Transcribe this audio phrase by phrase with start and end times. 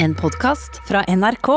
[0.00, 1.48] En podkast fra NRK.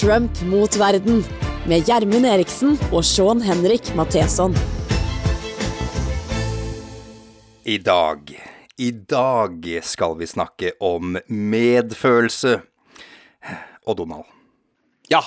[0.00, 1.24] Trump mot verden
[1.64, 4.52] med Gjermund Eriksen og Sean Henrik Matheson.
[7.64, 8.28] I dag,
[8.76, 12.58] i dag skal vi snakke om medfølelse
[13.88, 14.28] og Donald.
[15.08, 15.24] Ja.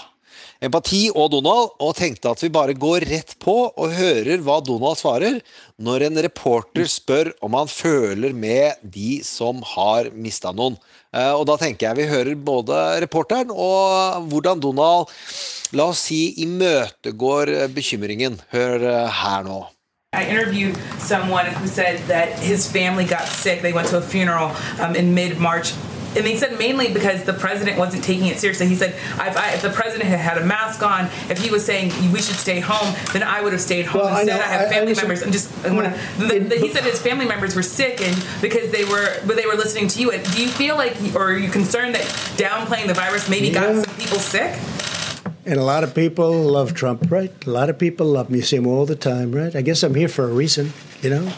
[0.62, 5.00] Empati og Donald, og tenkte at vi bare går rett på og hører hva Donald
[5.00, 5.40] svarer
[5.82, 10.78] når en reporter spør om han føler med de som har mista noen.
[11.16, 15.12] Eh, Og da tenker jeg vi hører både reporteren og hvordan Donald,
[15.74, 18.40] la oss si, imøtegår bekymringen.
[18.54, 19.62] Hør eh, her nå.
[20.14, 23.62] I interviewed someone who said that his family got sick.
[23.62, 24.52] They went to a funeral
[24.82, 25.74] um, in mid March.
[26.16, 28.68] And they said mainly because the president wasn't taking it seriously.
[28.68, 31.64] He said, if, I, if the president had had a mask on, if he was
[31.66, 34.02] saying we should stay home, then I would have stayed home.
[34.02, 35.24] Well, I Instead, know, I, have I- I family members.
[35.24, 35.66] I'm just.
[35.66, 39.20] I wanna, the, the, he said his family members were sick, and because they were,
[39.26, 40.12] but they were listening to you.
[40.12, 42.04] And do you feel like, or are you concerned that
[42.38, 44.60] downplaying the virus maybe got some people sick?
[45.46, 47.32] And a lot of people love Trump, right?
[47.48, 49.56] A lot of people love me, see him all the time, right?
[49.56, 51.34] I guess I'm here for a reason, you know?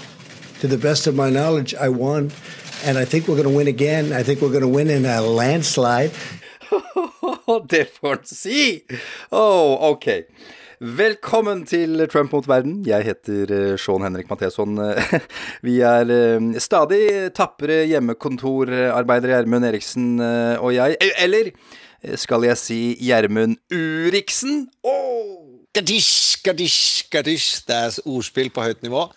[0.59, 2.31] To the best of my knowledge, I won.
[2.85, 4.11] And I think we're going to win again.
[4.11, 6.11] I think we're going to win in a landslide.
[7.71, 8.83] det får han si!
[9.31, 10.07] Oh, ok.
[10.83, 12.81] Velkommen til Trump mot verden.
[12.83, 14.75] Jeg heter eh, Sean Henrik Matheson.
[15.67, 20.99] Vi er eh, stadig tapre hjemmekontorarbeidere Gjermund Eriksen eh, og jeg.
[21.23, 21.53] Eller
[22.19, 24.65] skal jeg si Gjermund Uriksen?
[24.83, 25.39] Oh!
[25.73, 27.63] Gadish, gadish, gadish.
[27.63, 29.07] Det er ordspill på høyt nivå.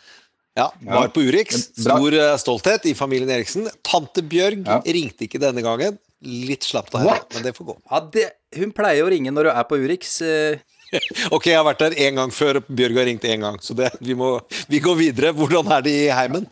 [0.57, 1.67] Ja, var på Urix.
[1.77, 3.67] Stor eh, stolthet i familien Eriksen.
[3.85, 4.79] Tante Bjørg Ja.
[4.87, 5.99] ringte ikke denne gangen.
[6.25, 7.75] Litt slapt av henne, men det får gå.
[7.91, 8.25] Ja, det,
[8.57, 10.15] hun pleier å ringe når hun er på Urix.
[10.25, 10.57] eh,
[11.35, 13.59] Ok, jeg har vært der én gang før, og Bjørg har ringt én gang.
[13.61, 14.39] Så det, vi, må,
[14.73, 15.35] vi går videre.
[15.37, 16.47] Hvordan er det i heimen?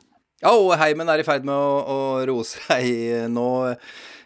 [0.45, 3.49] Ja, og heimen er i ferd med å, å roe seg nå.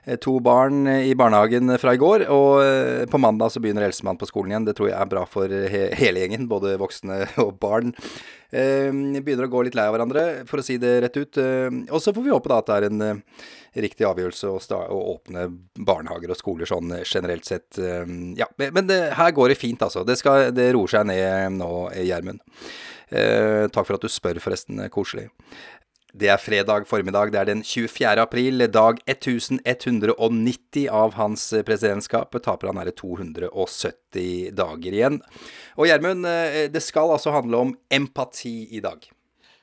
[0.09, 4.19] Eh, To barn i barnehagen fra i går, og eh, på mandag så begynner eldstemann
[4.21, 4.67] på skolen igjen.
[4.71, 7.93] Det tror jeg er bra for he hele gjengen, både voksne og barn.
[8.49, 8.89] Eh,
[9.21, 11.41] begynner å gå litt lei av hverandre, for å si det rett ut.
[11.45, 13.47] Eh, og så får vi håpe da at det er en eh,
[13.85, 14.59] riktig avgjørelse å,
[14.89, 17.77] å åpne barnehager og skoler sånn eh, generelt sett.
[17.77, 18.09] Eh,
[18.41, 20.07] ja, men det, her går det fint, altså.
[20.09, 21.73] Det, skal, det roer seg ned nå,
[22.09, 22.41] Gjermund.
[23.09, 24.81] Eh, takk for at du spør, forresten.
[24.85, 25.29] eh, Koselig.
[26.19, 28.17] Det er fredag formiddag, det er den 24.
[28.19, 32.35] april, dag 1190 av hans presidentskap.
[32.43, 35.21] Taper han det 270 dager igjen.
[35.79, 39.07] Og Gjermund, eh, det skal altså handle om empati i dag.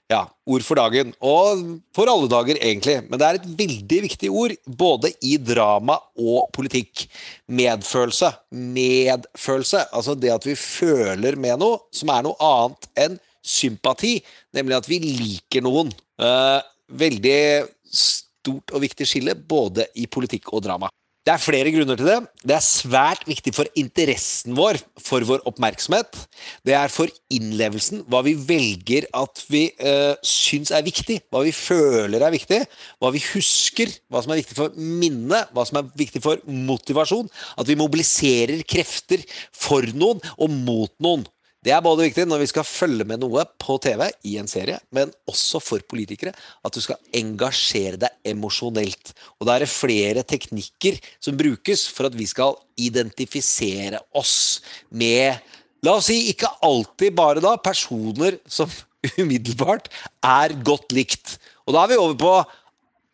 [0.08, 1.12] Ja, ord for dagen.
[1.20, 3.02] Og for alle dager, egentlig.
[3.10, 7.08] Men det er et veldig viktig ord, både i drama og politikk.
[7.50, 8.32] Medfølelse.
[8.54, 9.88] Medfølelse.
[9.92, 14.18] Altså det at vi føler med noe som er noe annet enn sympati.
[14.56, 15.94] Nemlig at vi liker noen.
[16.20, 16.60] Eh,
[16.98, 17.40] veldig
[17.86, 20.92] stort og viktig skille, både i politikk og drama.
[21.26, 22.20] Det er flere grunner til det.
[22.46, 26.20] Det er svært viktig for interessen vår, for vår oppmerksomhet.
[26.62, 31.56] Det er for innlevelsen, hva vi velger at vi uh, syns er viktig, hva vi
[31.56, 32.60] føler er viktig,
[33.02, 37.32] hva vi husker, hva som er viktig for minnet, hva som er viktig for motivasjon.
[37.58, 41.26] At vi mobiliserer krefter for noen og mot noen.
[41.66, 44.78] Det er både viktig når vi skal følge med noe på TV i en serie,
[44.94, 49.16] men også for politikere at du skal engasjere deg emosjonelt.
[49.40, 54.62] Og da er det flere teknikker som brukes for at vi skal identifisere oss
[54.94, 55.42] med
[55.86, 58.72] La oss si ikke alltid bare da personer som
[59.22, 59.92] umiddelbart
[60.26, 61.36] er godt likt.
[61.68, 62.32] Og da er vi over på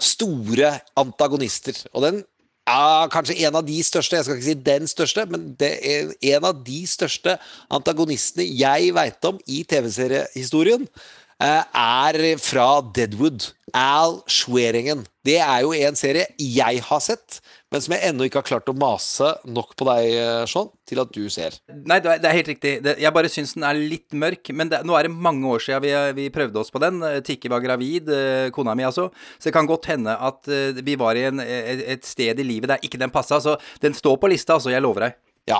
[0.01, 0.69] store
[0.99, 1.75] antagonister.
[1.91, 2.21] Og den
[2.69, 6.11] er kanskje en av de største, jeg skal ikke si den største, men det er
[6.35, 7.37] en av de største
[7.73, 13.51] antagonistene jeg veit om i TV-seriehistorien, eh, er fra Deadwood.
[13.77, 15.05] Al Schweringen.
[15.23, 17.39] Det er jo en serie jeg har sett,
[17.71, 20.99] men som jeg ennå ikke har klart å mase nok på deg, eh, Sean, til
[21.03, 21.55] at du ser.
[21.71, 22.73] Nei, det er, helt riktig.
[22.83, 24.51] Jeg bare syns den er litt mørk.
[24.57, 26.99] Men det, nå er det mange år siden vi, vi prøvde oss på den.
[27.05, 29.07] Eh, Tikke var gravid, eh, kona mi altså.
[29.37, 32.73] Så det kan godt hende at eh, vi var i en, et sted i livet
[32.73, 33.39] der ikke den passa.
[33.39, 34.73] Så den står på lista, altså.
[34.73, 35.19] Jeg lover deg.
[35.49, 35.57] Ja,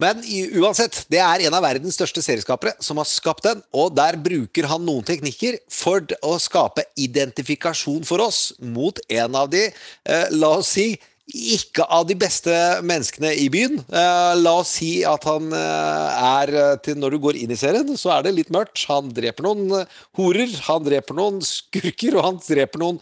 [0.00, 0.22] Men
[0.58, 4.66] uansett, det er en av verdens største serieskapere som har skapt den, og der bruker
[4.70, 10.56] han noen teknikker for å skape identifikasjon for oss mot en av de, eh, la
[10.58, 10.96] oss si,
[11.28, 12.52] ikke av de beste
[12.86, 13.78] menneskene i byen.
[13.92, 17.58] Uh, la oss si at han uh, er eh, til Når du går inn i
[17.58, 18.80] serien, så er det litt mørkt.
[18.88, 23.00] Han dreper noen uh, horer, han dreper noen skurker, og han dreper noen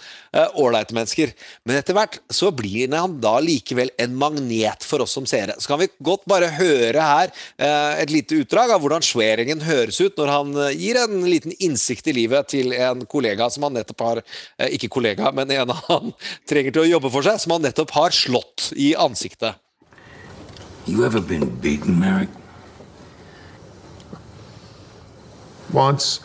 [0.58, 1.30] ålreite mennesker.
[1.64, 5.54] Men etter hvert så blir han da likevel en magnet for oss som seere.
[5.62, 7.32] Så kan vi godt bare høre her
[8.02, 12.16] et lite utdrag av hvordan Schweringen høres ut når han gir en liten innsikt i
[12.16, 14.22] livet til en kollega som han nettopp har
[14.68, 16.12] Ikke kollega, men en han
[16.50, 19.54] trenger til å jobbe for seg, som han nettopp har slått i ansiktet.
[20.84, 22.28] You ever been beaten, Merrick?
[25.72, 26.20] Once,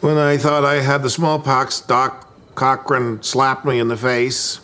[0.00, 4.60] when I thought I had the smallpox, Doc Cochran slapped me in the face.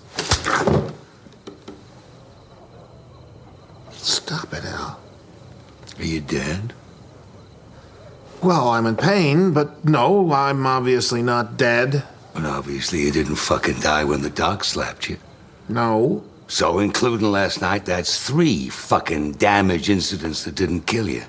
[3.93, 4.99] Stop it, Al.
[5.99, 6.73] Are you dead?
[8.43, 12.03] Well, I'm in pain, but no, I'm obviously not dead.
[12.35, 15.19] But obviously you didn't fucking die when the doc slapped you.
[15.69, 16.25] No.
[16.51, 21.23] So, including last night, that's three fucking damage incidents that didn't kill you.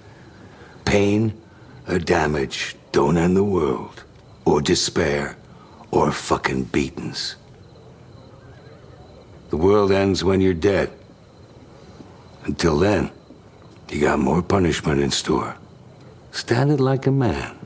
[0.84, 1.40] Pain
[1.88, 4.04] or damage don't end the world.
[4.46, 5.38] Or despair.
[5.92, 7.36] Or fucking beatings.
[9.52, 10.92] The world ends when you're dead.
[12.46, 13.12] Until then,
[13.92, 15.56] you got more punishment in store.
[16.32, 17.60] Stand it like a man.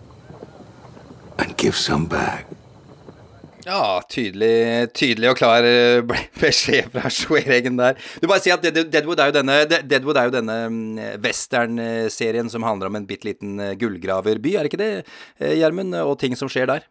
[1.40, 2.45] And give some back.
[3.66, 6.04] Ja, tydelig, tydelig og klar eh,
[6.44, 7.98] beskjed fra Schweringen der.
[8.22, 12.66] Du bare si at Deadwood er jo denne, Deadwood er jo denne mm, western-serien som
[12.68, 14.92] handler om en bitte liten eh, gullgraverby, er det ikke det,
[15.42, 15.98] eh, Gjermund?
[16.06, 16.86] Og ting som skjer der?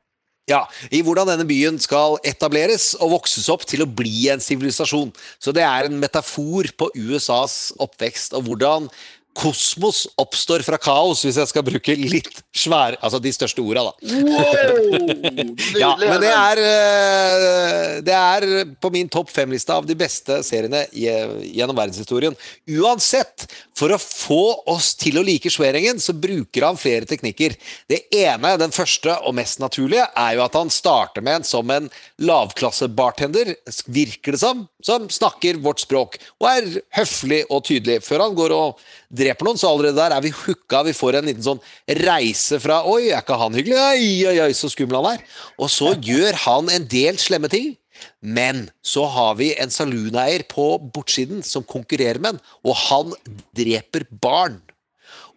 [0.50, 5.14] Ja, i hvordan denne byen skal etableres og vokses opp til å bli en sivilisasjon.
[5.40, 8.90] Så det er en metafor på USAs oppvekst, og hvordan
[9.34, 13.92] kosmos oppstår fra kaos, hvis jeg skal bruke litt svære Altså de største orda, da.
[14.24, 15.08] Wow,
[15.82, 18.46] ja, men det er eh, Det er
[18.80, 22.36] på min topp fem-liste av de beste seriene gjennom verdenshistorien.
[22.78, 23.46] Uansett,
[23.76, 27.56] for å få oss til å like Schweringen, så bruker han flere teknikker.
[27.90, 31.70] Det ene, den første og mest naturlige, er jo at han starter med en som
[31.74, 31.90] en
[32.22, 33.54] lavklassebartender,
[33.90, 38.54] virker det som, som snakker vårt språk, og er høflig og tydelig, før han går
[38.54, 38.84] og
[39.24, 40.82] dreper noen, så allerede der er vi hooka.
[40.86, 41.62] Vi får en liten sånn
[42.04, 43.80] reise fra Oi, er ikke han hyggelig?
[43.80, 45.24] Oi, oi, oi, så skummel han er.
[45.58, 47.72] Og så gjør han en del slemme ting.
[48.20, 53.12] Men så har vi en salooneier på bortsiden som konkurrerer med en, og han
[53.56, 54.60] dreper barn.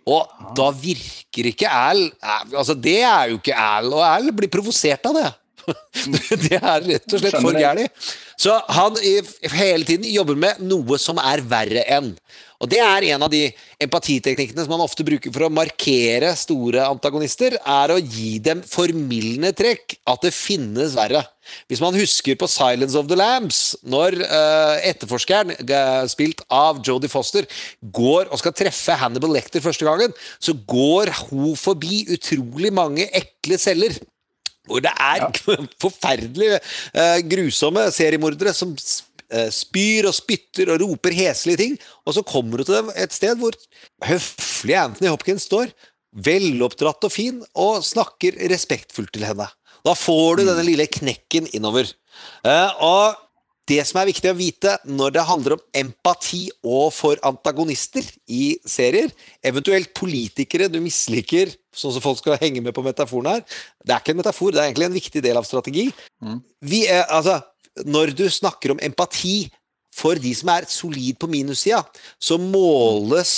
[0.08, 2.06] Og da virker ikke Al
[2.56, 5.28] Altså, det er jo ikke Al, og Al blir provosert av det.
[6.48, 8.08] det er rett og slett for gærent.
[8.40, 12.14] Så han hele tiden jobber med noe som er verre enn.
[12.58, 13.44] Og Det er en av de
[13.84, 19.54] empatiteknikkene som man ofte bruker for å markere store antagonister, er å gi dem formildende
[19.58, 20.00] trekk.
[20.10, 21.22] At det finnes verre.
[21.70, 27.12] Hvis man husker på 'Silence of the Lambs', når uh, etterforskeren, uh, spilt av Jodie
[27.12, 27.46] Foster,
[27.82, 33.62] går og skal treffe Hannibal Lecter første gangen, så går hun forbi utrolig mange ekle
[33.62, 33.96] celler.
[34.68, 35.30] Hvor det er ja.
[35.84, 38.74] forferdelig uh, grusomme seriemordere som
[39.52, 41.78] spyr og spytter og roper heslige ting.
[42.08, 43.56] Og så kommer du til dem et sted hvor
[44.08, 45.74] høflige Anthony Hopkins står,
[46.18, 49.50] veloppdratt og fin, og snakker respektfullt til henne.
[49.86, 51.90] Da får du denne lille knekken innover.
[52.48, 53.28] Eh, og
[53.68, 58.56] det som er viktig å vite når det handler om empati og for antagonister i
[58.68, 59.12] serier,
[59.44, 64.00] eventuelt politikere du misliker, sånn som folk skal henge med på metaforen her Det er
[64.00, 65.90] ikke en metafor, det er egentlig en viktig del av strategi.
[66.24, 66.40] Mm.
[66.72, 67.42] Vi er, altså,
[67.86, 69.48] når du snakker om empati
[69.98, 71.82] for de som er solid på minussida,
[72.20, 73.34] så måles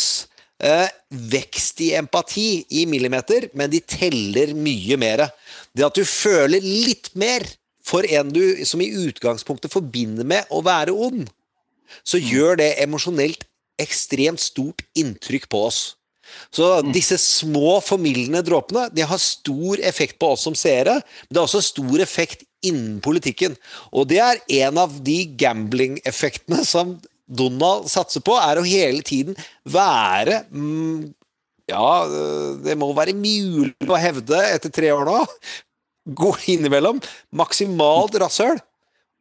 [0.64, 5.26] eh, vekst i empati i millimeter, men de teller mye mer.
[5.74, 7.46] Det at du føler litt mer
[7.86, 11.30] for en du som i utgangspunktet forbinder med å være ond,
[12.06, 13.48] så gjør det emosjonelt
[13.80, 15.80] ekstremt stort inntrykk på oss.
[16.54, 21.42] Så disse små formildende dråpene de har stor effekt på oss som seere, men det
[21.42, 23.56] har også stor effekt innen politikken.
[23.96, 26.98] Og det er en av de gambling-effektene som
[27.30, 29.38] Donald satser på, er å hele tiden
[29.70, 31.14] være mm,
[31.70, 32.08] Ja,
[32.66, 35.20] det må være mulig å hevde etter tre år nå.
[36.20, 36.98] Gå innimellom.
[37.38, 38.58] Maksimalt rasshøl.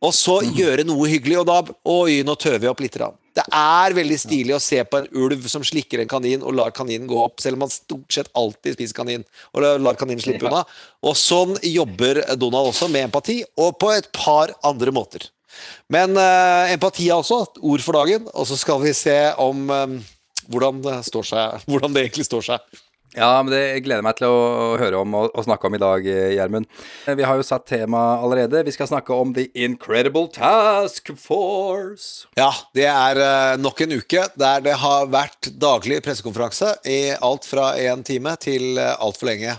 [0.04, 0.52] Og så mm.
[0.58, 1.58] gjøre noe hyggelig, og da
[1.90, 2.98] Oi, nå tøver vi opp litt.
[3.00, 3.16] Rann.
[3.38, 6.72] Det er veldig stilig å se på en ulv som slikker en kanin og lar
[6.74, 10.48] kaninen gå opp, selv om han stort sett alltid spiser kanin og lar kaninen slippe
[10.48, 10.64] unna.
[11.06, 15.28] Og sånn jobber Donald også, med empati, og på et par andre måter.
[15.90, 19.96] Men uh, empati er også ord for dagen, og så skal vi se om um,
[20.50, 22.78] hvordan, det seg, hvordan, det egentlig står seg.
[23.18, 25.80] Ja, men det gleder jeg meg til å høre om og, og snakke om i
[25.82, 26.68] dag, eh, Gjermund.
[27.18, 28.62] Vi har jo satt tema allerede.
[28.68, 32.28] Vi skal snakke om The Incredible Task Force.
[32.38, 37.48] Ja, det er uh, nok en uke der det har vært daglig pressekonferanse i alt
[37.48, 39.56] fra én time til altfor lenge.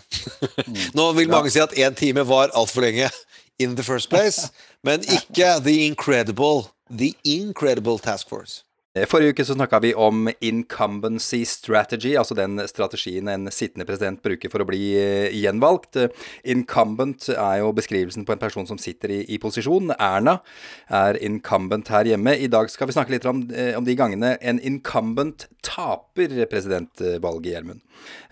[0.97, 3.11] Nå vil mange si at én time var altfor lenge
[3.59, 4.47] in the first place,
[4.87, 8.63] men ikke The Incredible, The Incredible Task Force.
[8.99, 14.21] Eh, forrige uke så snakka vi om incumbency strategy, altså den strategien en sittende president
[14.23, 15.97] bruker for å bli eh, gjenvalgt.
[16.49, 19.93] Incumbent er jo beskrivelsen på en person som sitter i, i posisjon.
[19.95, 20.39] Erna
[20.87, 22.35] er incumbent her hjemme.
[22.35, 27.49] I dag skal vi snakke litt om, eh, om de gangene en incumbent taper presidentvalget,
[27.49, 27.81] Gjermund.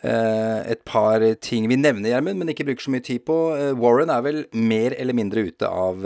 [0.03, 3.35] Et par ting vi nevner, Gjermund, men ikke bruker så mye tid på.
[3.79, 6.05] Warren er vel mer eller mindre ute av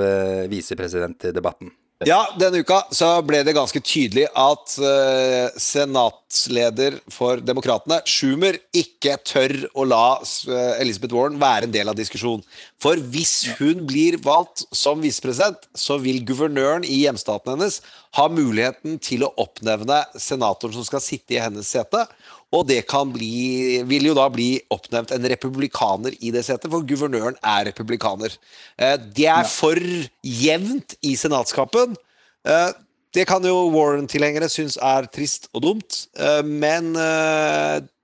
[0.51, 1.73] visepresidentdebatten.
[2.07, 9.19] Ja, denne uka så ble det ganske tydelig at uh, senatsleder for Demokratene, Schumer, ikke
[9.27, 12.41] tør å la uh, Elizabeth Warren være en del av diskusjonen.
[12.81, 17.83] For hvis hun blir valgt som visepresident, så vil guvernøren i hjemstaten hennes
[18.17, 22.07] ha muligheten til å oppnevne senatoren som skal sitte i hennes sete.
[22.51, 22.81] Og det
[23.13, 28.35] bli, vil jo da bli oppnevnt en republikaner i det setet, for guvernøren er republikaner.
[28.77, 29.79] Eh, det er for
[30.21, 31.95] jevnt i senatskapen.
[32.43, 32.71] Eh,
[33.15, 36.91] det kan jo Warren-tilhengere synes er trist og dumt, eh, men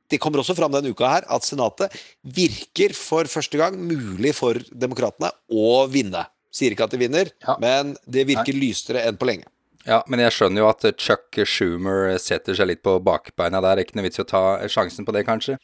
[0.07, 1.91] det kommer også fram denne uka her at Senatet
[2.23, 6.23] virker for første gang mulig for demokratene å vinne.
[6.55, 9.47] Sier ikke at de vinner, men det virker lysere enn på lenge.
[9.88, 13.79] Ja, men jeg skjønner jo at Chuck Schumer setter seg litt på bakbeina der.
[13.79, 15.56] Ikke noe vits i å ta sjansen på det, kanskje.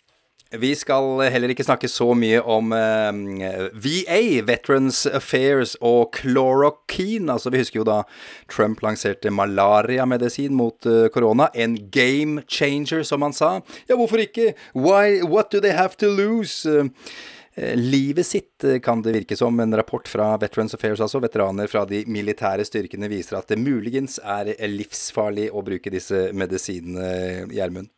[0.53, 7.32] Vi skal heller ikke snakke så mye om eh, VA, Veterans Affairs, og chloroquine.
[7.34, 8.03] Altså, vi husker jo da
[8.51, 11.50] Trump lanserte malariamedisin mot uh, korona.
[11.58, 13.56] En game changer, som han sa.
[13.89, 14.53] Ja, hvorfor ikke?
[14.77, 16.70] Why, what do they have to lose?
[17.55, 19.60] Eh, livet sitt, eh, kan det virke som.
[19.60, 24.19] En rapport fra Veterans Affairs, altså veteraner fra de militære styrkene, viser at det muligens
[24.24, 27.91] er livsfarlig å bruke disse medisinene, Gjermund.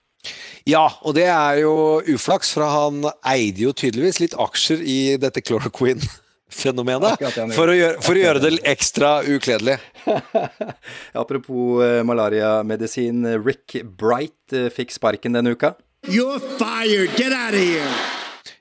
[0.65, 5.43] Ja, og det er jo uflaks, for han eide jo tydeligvis litt aksjer i dette
[5.45, 7.21] chloroquine-fenomenet.
[7.53, 7.69] For,
[8.01, 9.77] for, å gjøre det ekstra ukledelig.
[11.21, 13.21] Apropos malariamedisin.
[13.45, 15.75] Rick Bright fikk sparken denne uka.
[16.09, 17.15] You're fired!
[17.15, 18.14] Get out of here!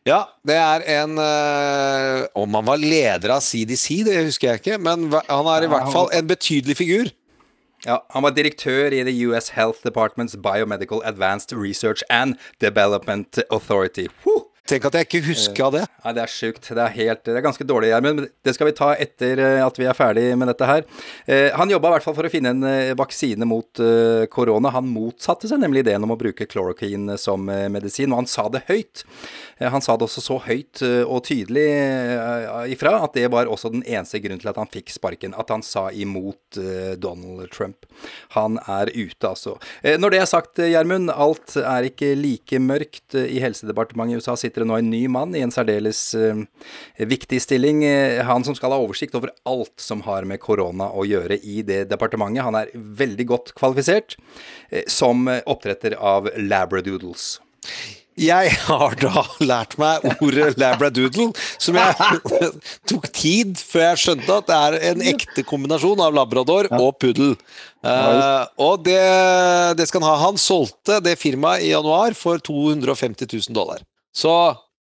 [0.05, 4.79] Ja, det er en øh, Om han var leder av CDC, det husker jeg ikke,
[4.79, 7.09] men han er i hvert fall en betydelig figur.
[7.87, 14.07] Ja, Han var direktør i The US Health Department's Biomedical Advanced Research and Development Authority.
[14.27, 14.54] Woo!
[14.65, 15.83] Tenk at jeg ikke huska det.
[16.07, 16.69] Nei, Det er sjukt.
[16.73, 18.23] Det er helt, det er ganske dårlig, Gjermund.
[18.23, 20.87] Men det skal vi ta etter eh, at vi er ferdig med dette her.
[21.29, 23.83] Eh, han jobba i hvert fall for å finne en eh, vaksine mot
[24.33, 24.73] korona.
[24.73, 28.63] Han motsatte seg nemlig ideen om å bruke chloroquine som medisin, og han sa det
[28.71, 29.03] høyt.
[29.61, 31.65] Han sa det også så høyt og tydelig
[32.73, 35.35] ifra at det var også den eneste grunnen til at han fikk sparken.
[35.39, 36.59] At han sa imot
[37.03, 37.89] Donald Trump.
[38.37, 39.57] Han er ute, altså.
[39.83, 44.37] Når det er sagt, Gjermund, alt er ikke like mørkt i Helsedepartementet i USA.
[44.39, 46.45] sitter sitter det nå en ny mann i en særdeles uh,
[47.11, 47.83] viktig stilling.
[47.83, 51.65] Uh, han som skal ha oversikt over alt som har med korona å gjøre i
[51.67, 52.45] det departementet.
[52.47, 57.35] Han er veldig godt kvalifisert uh, som oppdretter av labradoodles.
[58.15, 62.21] Jeg har da lært meg ordet labradoodle, som jeg
[62.91, 67.35] tok tid før jeg skjønte at det er en ekte kombinasjon av labrador og puddel.
[67.83, 69.01] Uh, og det,
[69.81, 70.21] det, skal han ha.
[70.29, 73.83] Han solgte det firmaet i januar for 250 000 dollar.
[74.15, 74.35] Så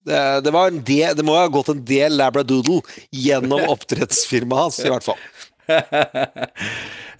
[0.06, 2.82] det, det, var en del, det må ha gått en del labradoodle
[3.14, 5.20] gjennom oppdrettsfirmaet hans, i hvert fall.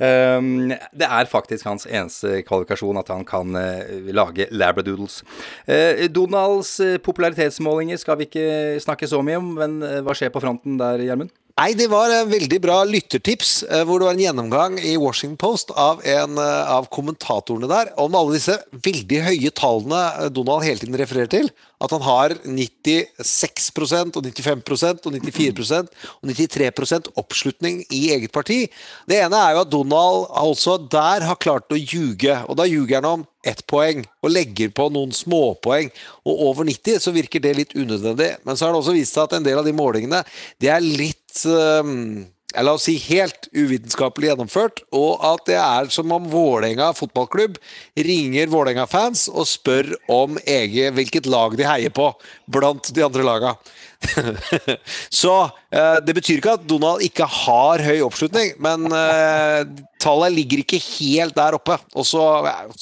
[0.03, 5.21] um, det er faktisk hans eneste kvalifikasjon at han kan uh, lage labradoodles.
[5.69, 6.75] Uh, Donalds
[7.07, 8.49] popularitetsmålinger skal vi ikke
[8.83, 11.33] snakke så mye om, men hva skjer på fronten der, Gjermund?
[11.53, 15.37] Nei, det var en veldig bra lyttertips, eh, hvor det var en gjennomgang i Washington
[15.37, 20.65] Post av en eh, av kommentatorene der om alle disse veldig høye tallene eh, Donald
[20.65, 21.51] hele tiden refererer til.
[21.83, 28.63] At han har 96% og 95% og 94% og 93% oppslutning i eget parti.
[29.11, 32.39] Det ene er jo at Donald altså der har klart å ljuge.
[32.47, 35.91] Og da ljuger han om ett poeng og legger på noen småpoeng.
[36.23, 38.37] Og over 90 så virker det litt unødvendig.
[38.47, 40.23] Men så har det også vist seg at en del av de målingene
[40.63, 42.27] det er litt um,
[42.61, 47.57] la oss si helt uvitenskapelig gjennomført, og at det er som om Vålerenga fotballklubb
[47.97, 52.11] ringer Vålerenga-fans og spør om eget, hvilket lag de heier på
[52.53, 53.55] blant de andre laga.
[55.23, 55.33] Så
[55.73, 59.63] eh, det betyr ikke at Donald ikke har høy oppslutning, men eh,
[60.03, 61.79] tallet ligger ikke helt der oppe.
[61.97, 62.27] Og så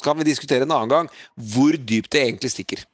[0.03, 2.87] kan vi diskutere en annen gang hvor dypt det egentlig stikker.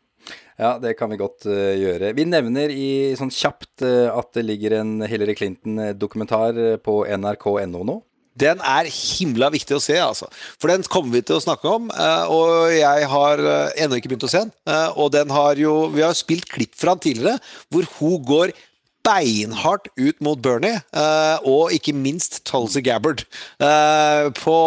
[0.57, 2.15] Ja, det kan vi godt uh, gjøre.
[2.17, 7.99] Vi nevner i sånn kjapt uh, at det ligger en Hillary Clinton-dokumentar på nrk.no nå.
[8.37, 10.27] Den er himla viktig å se, altså.
[10.61, 11.87] For den kommer vi til å snakke om.
[11.89, 13.41] Og jeg har
[13.81, 14.51] ennå ikke begynt å se den.
[14.93, 17.41] Og den har jo Vi har spilt klipp fra den tidligere,
[17.73, 18.53] hvor hun går
[19.07, 23.23] beinhardt ut mot Bernie, uh, og ikke minst Tulsi Gabbard.
[23.61, 24.57] Uh, på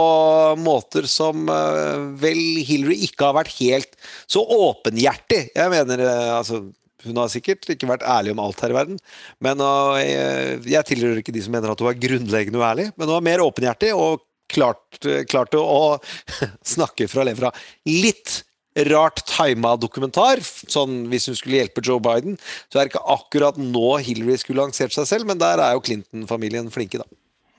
[0.61, 3.97] måter som uh, vel Hillary ikke har vært helt
[4.31, 5.51] så åpenhjertig.
[5.57, 6.05] Jeg mener,
[6.39, 6.65] altså
[7.05, 8.99] hun har sikkert ikke vært ærlig om alt her i verden.
[9.41, 9.63] Men
[10.03, 13.25] jeg, jeg tilhører ikke de som mener at hun er grunnleggende uærlig, men hun var
[13.25, 17.53] mer åpenhjertig og klarte klart å, å snakke fra levra.
[17.89, 18.43] Litt
[18.89, 20.43] rart tima dokumentar.
[20.43, 24.65] Sånn hvis hun skulle hjelpe Joe Biden, så er det ikke akkurat nå Hillary skulle
[24.65, 27.09] lansert seg selv, men der er jo Clinton-familien flinke, da.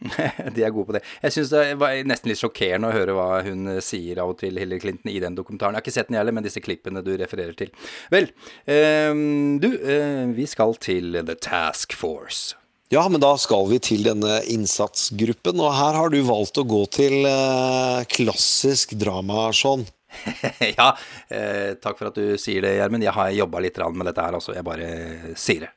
[0.55, 1.03] De er gode på det.
[1.21, 4.57] Jeg syns det var nesten litt sjokkerende å høre hva hun sier av og til,
[4.57, 5.75] Hillary Clinton, i den dokumentaren.
[5.75, 7.69] Jeg har ikke sett den heller, men disse klippene du refererer til.
[8.13, 8.31] Vel,
[8.65, 9.13] eh,
[9.61, 12.57] du, eh, vi skal til The Task Force.
[12.91, 16.81] Ja, men da skal vi til denne innsatsgruppen, og her har du valgt å gå
[16.91, 19.85] til eh, klassisk drama, Sean.
[20.79, 20.91] ja,
[21.29, 23.05] eh, takk for at du sier det, Gjermund.
[23.05, 24.55] Jeg har jobba litt med dette her, altså.
[24.57, 25.73] Jeg bare sier det.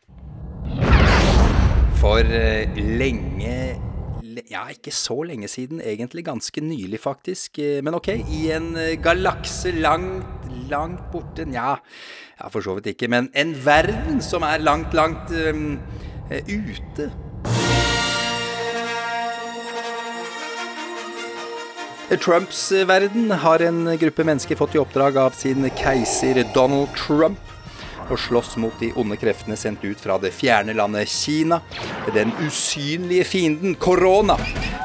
[2.02, 3.56] For eh, lenge
[4.50, 7.58] ja, ikke så lenge siden, egentlig ganske nylig faktisk.
[7.58, 11.76] Eh, men ok, i en eh, galakse langt, langt borte Nja,
[12.38, 13.08] ja, for så vidt ikke.
[13.08, 15.78] Men en verden som er langt, langt um,
[16.48, 17.10] ute.
[22.10, 27.40] Trumps verden har en gruppe mennesker fått i oppdrag av sin keiser Donald Trump
[28.12, 31.62] å slåss mot de onde kreftene sendt ut fra det fjerne landet Kina.
[32.14, 34.36] Den usynlige fienden korona.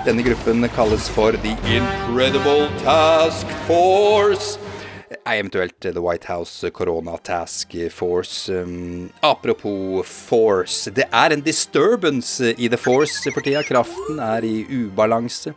[0.05, 4.68] Denne gruppen kalles for The Incredible Task Force
[5.25, 8.49] eventuelt The White House Corona Task Force.
[8.49, 10.91] Um, apropos force.
[10.91, 13.63] Det er en disturbance i The Force for tida.
[13.63, 15.53] Kraften er i ubalanse.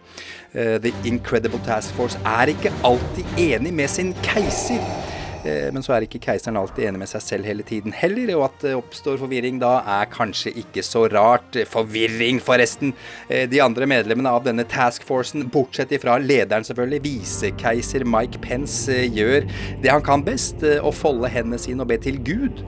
[0.55, 5.02] Uh, The Incredible Task Force er ikke alltid enig med sin keiser.
[5.45, 8.47] Eh, men så er ikke keiseren alltid enig med seg selv hele tiden heller, og
[8.49, 11.59] at det oppstår forvirring da, er kanskje ikke så rart.
[11.71, 12.95] Forvirring, forresten.
[13.29, 19.09] Eh, de andre medlemmene av denne taskforcen, bortsett ifra lederen selvfølgelig, visekeiser Mike Pence, eh,
[19.11, 19.49] gjør
[19.83, 22.63] det han kan best, å folde hendene sine og be til Gud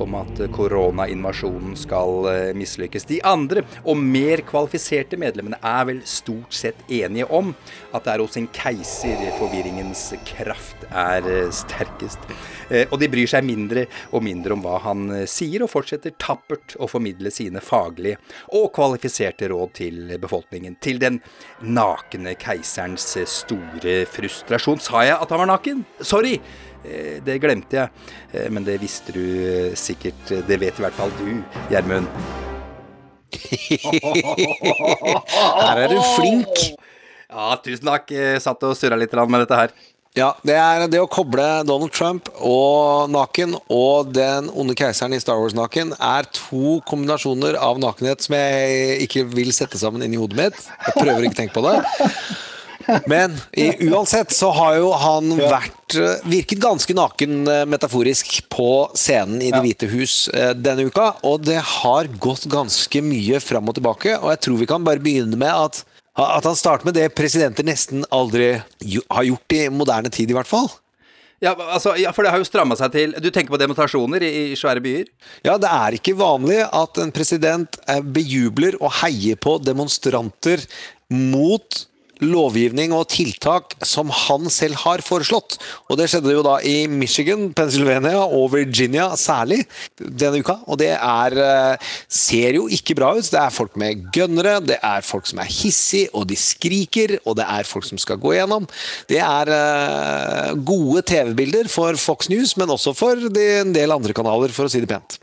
[0.00, 2.26] om at koronainvasjonen skal
[2.58, 3.06] mislykkes.
[3.08, 7.54] De andre, og mer kvalifiserte medlemmene, er vel stort sett enige om
[7.94, 12.44] at det er hos en keiser forvirringens kraft er sterkest helst.
[12.68, 16.16] Eh, og de bryr seg mindre og mindre om hva han eh, sier, og fortsetter
[16.18, 18.18] tappert å formidle sine faglige
[18.58, 20.76] og kvalifiserte råd til befolkningen.
[20.82, 21.20] Til den
[21.62, 24.82] nakne keiserens store frustrasjon.
[24.82, 25.84] Sa jeg at han var naken?
[26.00, 26.40] Sorry!
[26.86, 30.26] Eh, det glemte jeg, men det visste du sikkert.
[30.46, 31.30] Det vet i hvert fall du,
[31.72, 32.10] Gjermund.
[35.56, 36.62] Her er du flink.
[37.26, 38.10] Ja, tusen takk.
[38.14, 39.74] Jeg satt og surra litt med dette her.
[40.16, 45.20] Ja, det er det å koble Donald Trump og naken og den onde keiseren i
[45.20, 50.38] Star Wars-naken er to kombinasjoner av nakenhet som jeg ikke vil sette sammen inni hodet
[50.40, 50.62] mitt.
[50.86, 51.76] Jeg prøver ikke å tenke på det.
[53.10, 58.70] Men i, uansett så har jo han vært eh, virket ganske naken eh, metaforisk på
[58.96, 61.10] scenen i Det hvite hus eh, denne uka.
[61.26, 65.02] Og det har gått ganske mye fram og tilbake, og jeg tror vi kan bare
[65.02, 65.82] begynne med at
[66.16, 70.48] at han starter med det presidenter nesten aldri har gjort i moderne tid, i hvert
[70.48, 70.70] fall.
[71.44, 74.30] Ja, altså, ja, for det har jo stramma seg til Du tenker på demonstrasjoner i,
[74.54, 75.10] i, svære byer?
[75.44, 80.64] Ja, det er ikke vanlig at en president eh, bejubler og heier på demonstranter
[81.12, 81.82] mot
[82.24, 85.58] lovgivning og tiltak som han selv har foreslått.
[85.90, 89.62] Og det skjedde jo da i Michigan, Pennsylvania og Virginia særlig
[89.98, 90.58] denne uka.
[90.66, 93.26] Og det er eh, ser jo ikke bra ut.
[93.26, 97.38] Det er folk med gønnere, det er folk som er hissige, og de skriker, og
[97.40, 98.68] det er folk som skal gå igjennom.
[99.10, 104.54] Det er eh, gode TV-bilder for Fox News, men også for en del andre kanaler,
[104.54, 105.20] for å si det pent.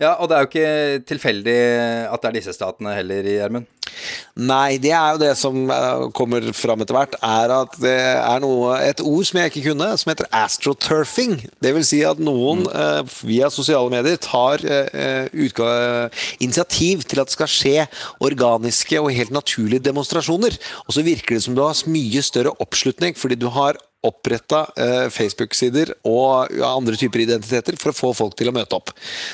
[0.00, 1.58] Ja, og det er jo ikke tilfeldig
[2.10, 3.70] at det er disse statene heller, Gjermund?
[4.34, 8.42] Nei, det er jo det som eh, kommer fram etter hvert, er at det er
[8.42, 11.36] noe, et ord som jeg ikke kunne, som heter astroturfing.
[11.62, 12.72] Det vil si at noen mm.
[12.74, 17.86] uh, via sosiale medier tar uh, initiativ til at det skal skje
[18.24, 20.58] organiske og helt naturlige demonstrasjoner.
[20.88, 25.06] Og så virker det som du har mye større oppslutning fordi du har oppretta eh,
[25.12, 28.92] Facebook-sider og andre typer identiteter for å få folk til å møte opp.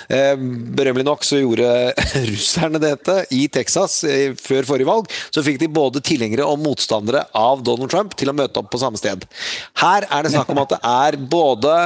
[0.09, 1.71] Eh, berømmelig nok så gjorde
[2.31, 5.11] russerne dette i Texas eh, før forrige valg.
[5.35, 8.81] Så fikk de både tilhengere og motstandere av Donald Trump til å møte opp på
[8.83, 9.27] samme sted.
[9.81, 11.77] Her er det snakk om at det er både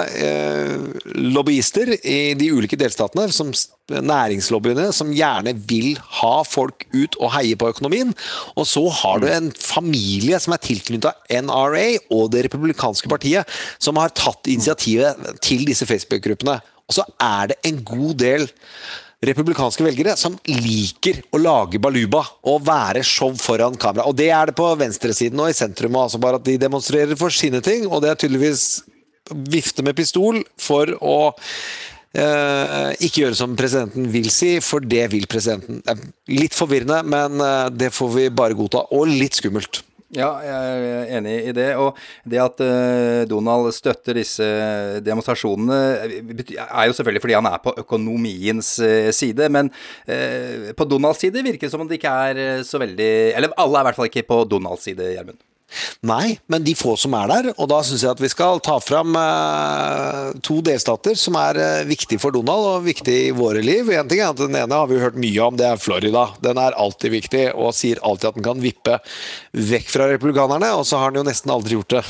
[1.15, 3.53] lobbyister i de ulike delstatene som
[3.93, 8.15] næringslobbyene som gjerne vil ha folk ut og heie på økonomien.
[8.57, 11.13] Og så har du en familie som er tilknytta
[11.45, 16.61] NRA og det republikanske partiet, som har tatt initiativet til disse Facebook-gruppene.
[16.89, 18.49] Og så er det en god del
[19.25, 22.21] republikanske velgere som liker å lage baluba
[22.51, 24.09] og være show foran kamera.
[24.09, 27.33] Og det er det på venstresiden og i sentrum, altså bare at de demonstrerer for
[27.33, 28.83] sine ting, og det er tydeligvis
[29.49, 31.17] vifte med pistol for å
[32.15, 35.81] ikke gjøre som presidenten vil si, for det vil presidenten.
[35.83, 38.85] Det er litt forvirrende, men eh, det får vi bare godta.
[38.95, 39.83] Og litt skummelt.
[40.15, 41.73] Ja, jeg er enig i det.
[41.81, 41.97] Og
[42.31, 44.47] det at uh, Donald støtter disse
[45.03, 45.79] demonstrasjonene,
[46.63, 48.77] er jo selvfølgelig fordi han er på økonomiens
[49.17, 49.49] side.
[49.51, 49.73] Men
[50.79, 53.83] på Donalds side virker det som om det ikke er så veldig Eller alle er
[53.83, 55.41] i hvert fall ikke på Donalds side, Gjermund.
[56.07, 57.51] Nei, men de få som er der.
[57.57, 61.87] Og da syns jeg at vi skal ta fram eh, to delstater som er eh,
[61.89, 63.91] viktige for Donald og viktige i våre liv.
[63.93, 66.27] En ting er at Den ene har vi hørt mye om, det er Florida.
[66.45, 68.99] Den er alltid viktig og sier alltid at den kan vippe
[69.55, 72.05] vekk fra republikanerne, og så har den jo nesten aldri gjort det.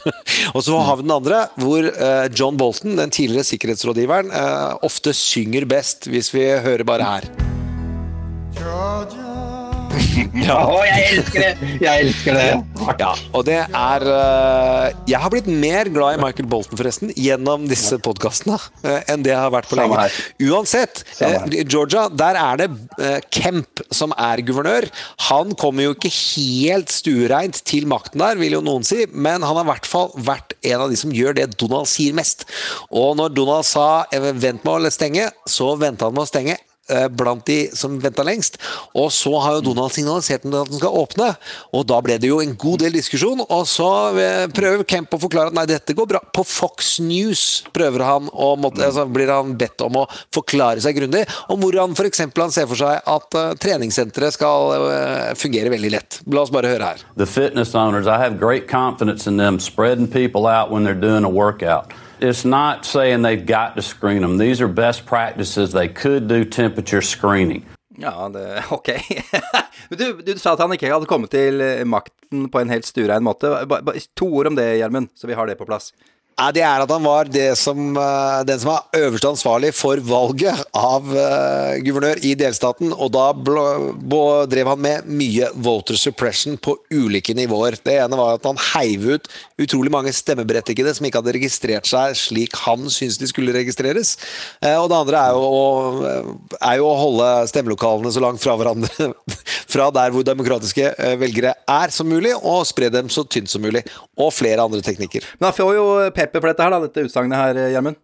[0.54, 4.32] og så har vi den andre, hvor eh, John Bolton, den tidligere sikkerhetsrådgiveren,
[4.84, 7.28] ofte synger best, hvis vi hører bare her.
[8.54, 9.23] Georgia.
[10.44, 11.68] Ja, å, jeg elsker det!
[11.82, 12.46] Jeg elsker det.
[13.00, 17.66] Ja, og det er uh, Jeg har blitt mer glad i Michael Bolton forresten gjennom
[17.70, 20.08] disse podkastene uh, enn det jeg har vært på lenge.
[20.48, 22.68] Uansett, uh, Georgia, der er det
[23.34, 24.88] Kemp som er guvernør.
[25.28, 29.58] Han kommer jo ikke helt stuereint til makten der, vil jo noen si, men han
[29.58, 32.46] har i hvert fall vært en av de som gjør det Donald sier mest.
[32.90, 36.73] Og når Donald sa 'vent med å stenge', så venta han med å stenge Eh,
[37.16, 38.58] blant de som venta lengst.
[38.92, 41.30] Og så har jo Donald signalisert at den skal åpne,
[41.74, 43.42] og da ble det jo en god del diskusjon.
[43.44, 43.88] Og så
[44.20, 46.20] eh, prøver Kemp å forklare at nei, dette går bra.
[46.34, 50.98] På Fox News prøver han å måtte, altså blir han bedt om å forklare seg
[50.98, 52.24] grundig om hvordan f.eks.
[52.26, 56.20] han ser for seg at uh, treningssenteret skal uh, fungere veldig lett.
[56.30, 57.04] La oss bare høre her.
[57.16, 61.24] The fitness owners, I have great confidence in them spreading people out when they're doing
[61.24, 61.92] a workout.
[62.20, 64.38] It's not saying they've got to screen them.
[64.38, 65.72] These are best practices.
[65.72, 67.64] They could do temperature screening.
[67.98, 68.88] Ja, det, ok.
[69.88, 73.52] du, du, sa at han ikke hadde kommet til makten på en helt stuerein måte.
[74.16, 75.92] to ord om det, Gjermund, så vi har det på plass.
[76.34, 80.64] Ja, det er at han var som, eh, den som var øverste ansvarlig for valget
[80.74, 82.90] av uh, guvernør i delstaten.
[82.90, 83.28] Og da
[84.50, 87.78] drev han med mye voter suppression på ulike nivåer.
[87.78, 89.28] Det ene var at han heiv ut
[89.62, 94.16] utrolig mange stemmeberettigede som ikke hadde registrert seg slik han syntes de skulle registreres.
[94.58, 96.18] Uh, og det andre er jo, å,
[96.58, 99.12] er jo, å, holde stemmelokalene så langt fra hverandre
[99.74, 100.90] fra der hvor demokratiske
[101.22, 103.86] velgere er som mulig, og spre dem så tynt som mulig.
[104.18, 105.22] Og flere andre teknikker.
[105.38, 105.88] Men han får jo
[106.24, 108.00] pepper for dette her, da, dette utsagnet her, Gjermund?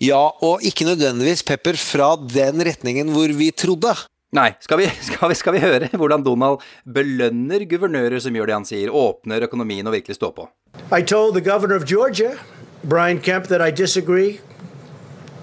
[0.00, 3.96] Ja, og ikke nødvendigvis pepper fra den retningen hvor vi trodde.
[4.36, 8.56] Nei, skal vi, skal, vi, skal vi, høre hvordan Donald belønner guvernører som gjør det
[8.58, 10.48] han sier, åpner økonomien og virkelig står på?
[10.92, 12.36] I told the governor of Georgia,
[12.84, 14.40] Brian Kemp, that I disagree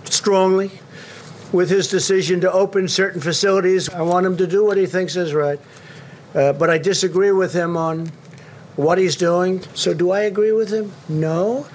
[0.06, 0.70] strongly
[1.52, 3.90] with his decision to open certain facilities.
[3.90, 5.60] I want him to do what he thinks is right.
[6.36, 8.12] Uh, but I disagree with him on
[8.76, 9.62] what he's doing.
[9.74, 10.92] So, do I agree with him?
[11.08, 11.66] No,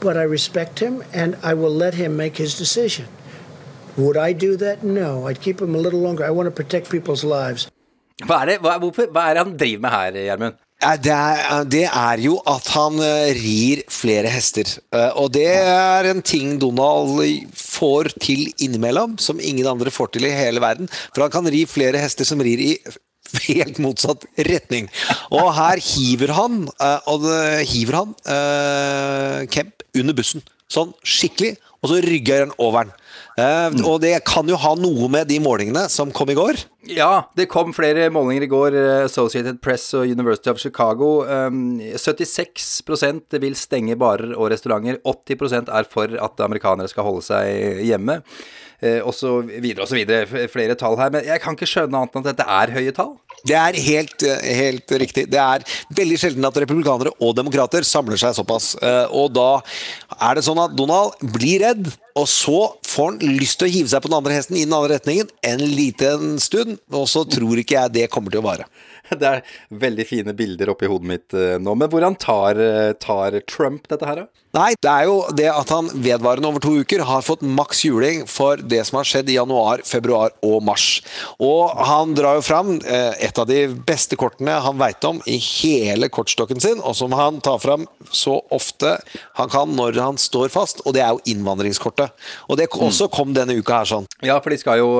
[0.00, 3.06] but I respect him and I will let him make his decision.
[3.96, 4.82] Would I do that?
[4.82, 5.26] No.
[5.26, 6.24] I'd keep him a little longer.
[6.24, 7.68] I want to protect people's lives.
[8.20, 10.58] Hva er det, hva, hvorfor, hva er det han driver med her, Gjermund?
[10.80, 14.68] Det er, det er, jo at han eh, rir flere hester.
[14.96, 17.20] Eh, og det er en ting Donald
[17.56, 20.88] får til innimellom, som ingen andre får til i hele verden.
[21.12, 22.72] For han kan ri flere hester som rir i
[23.50, 24.88] helt motsatt retning.
[25.36, 27.28] Og her hiver han, eh, og
[27.68, 28.16] hiver han
[29.52, 30.44] Kemp under bussen.
[30.70, 31.56] Sånn skikkelig.
[31.80, 32.96] Og så rygger han over den.
[33.40, 36.58] Uh, og det kan jo ha noe med de målingene som kom i går.
[36.92, 38.76] Ja, det kom flere målinger i går.
[39.06, 41.22] Associated Press og University of Chicago.
[41.24, 42.68] Eh, 76
[43.40, 45.00] vil stenge barer og restauranter.
[45.08, 48.20] 80% er for at amerikanere skal holde seg hjemme.
[48.80, 50.48] Eh, og så videre og så videre.
[50.52, 51.12] Flere tall her.
[51.12, 53.14] Men jeg kan ikke skjønne annet enn at dette er høye tall.
[53.46, 55.26] Det er helt, helt, riktig.
[55.32, 55.64] Det er
[55.96, 58.74] veldig sjelden at republikanere og demokrater samler seg såpass.
[59.16, 59.48] Og da
[60.20, 63.90] er det sånn at Donald blir redd og så får han lyst til å hive
[63.92, 67.60] seg på den andre hesten i den andre retningen en liten stund, og så tror
[67.60, 68.66] ikke jeg det kommer til å vare.
[69.10, 69.40] Det er
[69.74, 71.74] veldig fine bilder oppi hodet mitt uh, nå.
[71.74, 72.60] Men hvordan tar,
[73.02, 74.39] tar Trump dette her, da?
[74.56, 78.24] Nei, det er jo det at han vedvarende over to uker har fått maks juling
[78.30, 81.00] for det som har skjedd i januar, februar og mars.
[81.42, 85.38] Og han drar jo fram eh, et av de beste kortene han veit om i
[85.40, 88.96] hele kortstokken sin, og som han tar fram så ofte
[89.38, 92.14] han kan når han står fast, og det er jo innvandringskortet.
[92.48, 92.86] Og det mm.
[92.88, 94.10] også kom denne uka her sånn.
[94.24, 94.90] Ja, for de skal jo,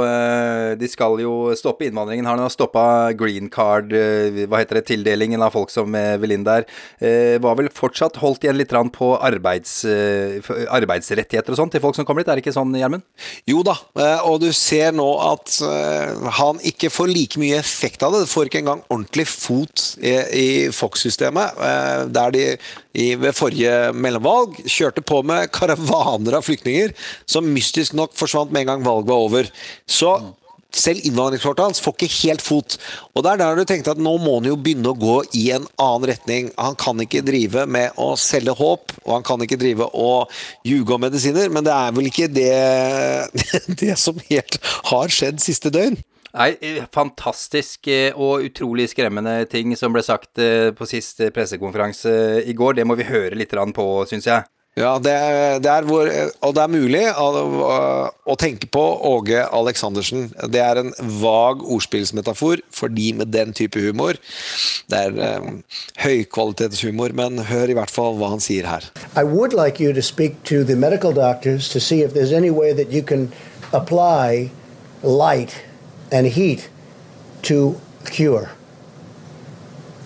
[0.78, 2.28] de skal jo stoppe innvandringen.
[2.28, 2.84] Har nå stoppa
[3.18, 6.66] green card Eh, hva heter det, tildelingen av folk som eh, vil inn der,
[7.02, 9.08] eh, var vel fortsatt holdt igjen litt på
[9.40, 9.80] arbeids,
[10.68, 13.04] arbeidsrettigheter og sånn til folk som kommer dit, er det ikke sånn, Gjermund?
[13.48, 13.74] Jo da,
[14.28, 15.56] og du ser nå at
[16.40, 18.24] han ikke får like mye effekt av det.
[18.24, 21.56] Det får ikke engang ordentlig fot i, i Fox-systemet,
[22.12, 22.44] der de
[23.20, 26.92] ved forrige mellomvalg kjørte på med karavaner av flyktninger
[27.28, 29.50] som mystisk nok forsvant med en gang valget var over.
[29.88, 30.12] Så
[30.76, 32.76] selv innvandringskortet hans får ikke helt fot.
[33.14, 35.46] Og det er der du tenkte at nå må han jo begynne å gå i
[35.56, 36.50] en annen retning.
[36.60, 40.30] Han kan ikke drive med å selge håp, og han kan ikke drive og
[40.66, 42.52] ljuge om medisiner, men det er vel ikke det,
[43.82, 44.60] det som helt
[44.92, 45.98] har skjedd siste døgn?
[46.30, 52.12] Nei, eh, fantastisk eh, og utrolig skremmende ting som ble sagt eh, på sist pressekonferanse
[52.46, 52.78] i går.
[52.78, 54.46] Det må vi høre litt på, syns jeg.
[54.78, 55.12] Ja, det,
[55.64, 56.06] det, er hvor,
[56.46, 57.26] og det er mulig å,
[58.22, 60.28] å, tenke på Åge Aleksandersen.
[60.46, 64.14] Det er en vag ordspillsmetafor for de med den type humor.
[64.86, 65.58] Det er um,
[65.98, 68.86] høykvalitetshumor, men hør i hvert fall hva han sier her.
[69.18, 72.50] I would like you to speak to the medical doctors to see if there's any
[72.54, 73.32] way that you can
[73.74, 74.52] apply
[75.02, 75.64] light
[76.12, 76.70] and heat
[77.42, 78.54] to cure.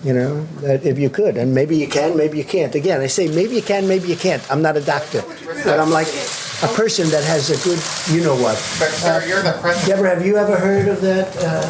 [0.05, 2.75] You know, that if you could, and maybe you can, maybe you can't.
[2.75, 4.41] Again, I say maybe you can, maybe you can't.
[4.51, 5.23] I'm not a doctor,
[5.65, 6.07] but I'm like
[6.61, 7.81] a person that has a good,
[8.15, 8.55] you know what.
[8.77, 9.89] But sir, uh, you're the president.
[9.89, 11.35] Deborah, have you ever heard of that?
[11.41, 11.65] Uh,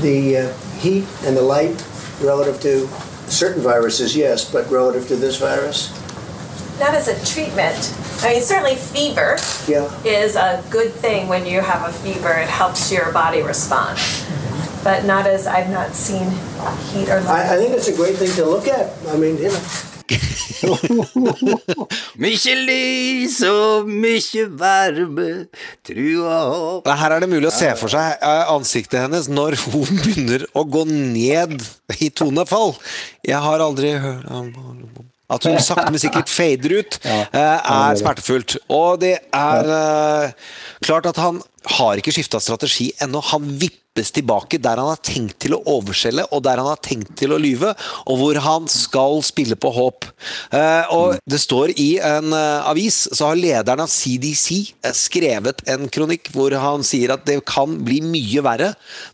[0.00, 1.84] the uh, heat and the light
[2.20, 2.86] relative to
[3.30, 5.90] certain viruses, yes, but relative to this virus?
[6.78, 7.94] Not as a treatment.
[8.22, 9.36] I mean, certainly fever
[9.66, 9.90] yeah.
[10.04, 12.30] is a good thing when you have a fever.
[12.30, 13.98] It helps your body respond.
[14.84, 16.30] but not as I've not seen
[16.90, 17.46] heat or light.
[17.46, 18.92] I, I think it's a great thing to look at.
[19.08, 19.60] I mean, you know.
[22.22, 25.26] mykje lys og mykje varme,
[25.84, 30.00] trua opp Her er det mulig å se for seg eh, ansiktet hennes når hun
[30.00, 31.60] begynner å gå ned
[32.00, 32.72] i tonefall.
[33.28, 34.24] Jeg har aldri hørt
[35.28, 38.56] at hun sakte, men sikkert fader ut, eh, er smertefullt.
[38.72, 40.30] Og det er eh,
[40.86, 43.20] klart at han har ikke skifta strategi ennå.
[43.32, 47.16] Han vippes tilbake der han har tenkt til å overselge, og der han har tenkt
[47.18, 47.72] til å lyve,
[48.06, 50.06] og hvor han skal spille på håp.
[50.54, 55.64] Uh, og det står i en uh, avis, så har lederen av CDC eh, skrevet
[55.70, 58.72] en kronikk hvor han sier at det kan bli mye verre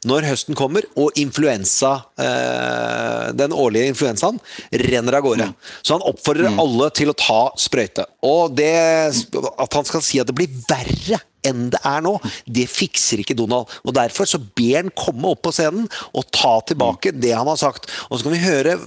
[0.08, 1.96] når høsten kommer og influensa,
[3.34, 4.38] den årlige influensaen,
[4.84, 5.46] renner av gårde.
[5.82, 6.58] Så han oppfordrer mm.
[6.62, 8.06] alle til å ta sprøyte.
[8.26, 8.72] Og det,
[9.10, 12.16] at han skal si at det blir verre enn det er nå.
[12.46, 13.70] Det fikser ikke Donald.
[13.84, 17.60] og Derfor så ber han komme opp på scenen og ta tilbake det han har
[17.60, 17.90] sagt.
[18.10, 18.78] Og så kan vi høre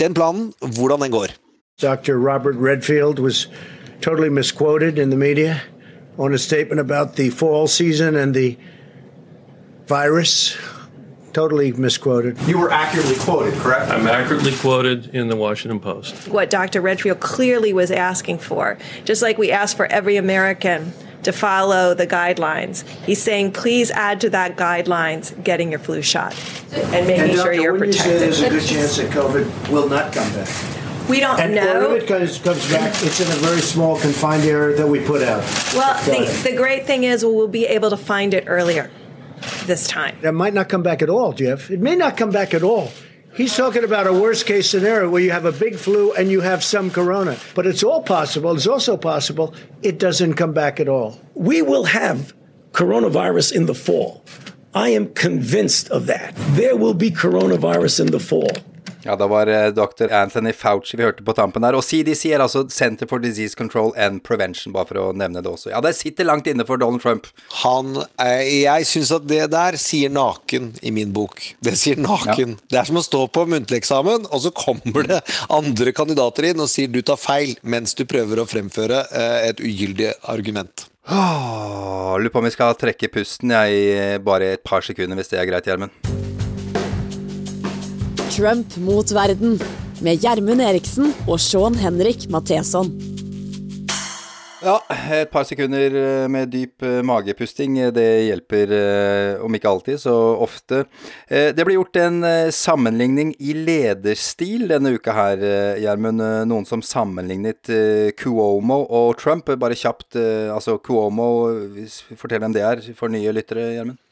[0.00, 1.36] den planen, hvordan den går.
[1.80, 2.14] Dr.
[2.16, 3.48] Robert Redfield was
[4.00, 5.60] totally misquoted in the media
[6.18, 8.56] on a statement about the fall season and the
[9.86, 10.56] virus.
[11.34, 12.38] Totally misquoted.
[12.48, 13.90] You were accurately quoted, correct?
[13.90, 16.28] I'm accurately quoted in the Washington Post.
[16.28, 16.80] What Dr.
[16.80, 20.94] Redfield clearly was asking for, just like we ask for every American
[21.26, 22.88] to follow the guidelines.
[23.04, 26.34] He's saying, please add to that guidelines getting your flu shot
[26.72, 28.12] and making and uh, sure doctor, you're protected.
[28.12, 30.48] You there's a good chance that COVID will not come back.
[31.08, 31.94] We don't and know.
[31.94, 35.22] if it comes, comes back, it's in a very small confined area that we put
[35.22, 35.42] out.
[35.74, 38.90] Well, the, the great thing is we'll be able to find it earlier
[39.66, 40.16] this time.
[40.22, 41.70] It might not come back at all, Jeff.
[41.70, 42.90] It may not come back at all.
[43.36, 46.40] He's talking about a worst case scenario where you have a big flu and you
[46.40, 47.36] have some corona.
[47.54, 48.56] But it's all possible.
[48.56, 51.20] It's also possible it doesn't come back at all.
[51.34, 52.32] We will have
[52.72, 54.24] coronavirus in the fall.
[54.74, 56.34] I am convinced of that.
[56.56, 58.50] There will be coronavirus in the fall.
[59.06, 60.10] Ja, det var eh, dr.
[60.10, 61.76] Anthony Fauci vi hørte på tampen der.
[61.78, 65.52] Og CDC er altså Center for Disease Control and Prevention, bare for å nevne det
[65.52, 65.70] også.
[65.70, 67.30] Ja, det sitter langt inne for Donald Trump.
[67.62, 71.38] Han eh, Jeg syns at det der sier naken i min bok.
[71.62, 72.56] Det sier naken.
[72.56, 72.70] Ja.
[72.74, 76.62] Det er som å stå på muntlig eksamen, og så kommer det andre kandidater inn
[76.62, 80.88] og sier du tar feil, mens du prøver å fremføre eh, et ugyldig argument.
[81.06, 85.42] Lurer på om vi skal trekke pusten jeg, i bare et par sekunder, hvis det
[85.42, 86.25] er greit, Gjermund.
[88.36, 89.54] Trump mot verden
[90.04, 92.90] med Gjermund Eriksen og Sean Henrik Matheson.
[94.60, 94.74] Ja,
[95.14, 98.74] et par sekunder eh, med dyp eh, magepusting, eh, det hjelper
[99.40, 100.82] om ikke alltid, så ofte.
[101.30, 105.44] Det ble gjort en sammenligning i lederstil denne uka her,
[105.80, 106.20] Gjermund.
[106.50, 107.70] Noen som sammenlignet
[108.20, 109.48] Cuomo og Trump.
[109.60, 110.18] Bare kjapt,
[110.52, 111.30] altså Cuomo,
[112.16, 114.02] fortell hvem det er for nye lyttere, Gjermund.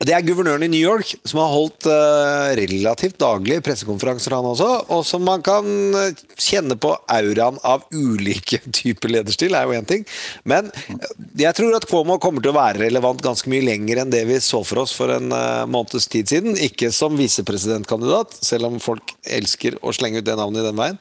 [0.00, 4.68] Det er guvernøren i New York som har holdt uh, relativt daglige pressekonferanser, han også.
[4.96, 5.66] Og som man kan
[5.98, 10.06] eh, kjenne på auraen av ulike typer lederstil, er jo én ting.
[10.48, 11.04] Men eh,
[11.42, 14.40] jeg tror at Cuomo kommer til å være relevant ganske mye lenger enn det vi
[14.40, 15.28] så for oss for en
[15.68, 16.56] måneds tid siden.
[16.56, 21.00] Ikke som visepresidentkandidat, selv om folk elsker å slenge ut det navnet i den veien.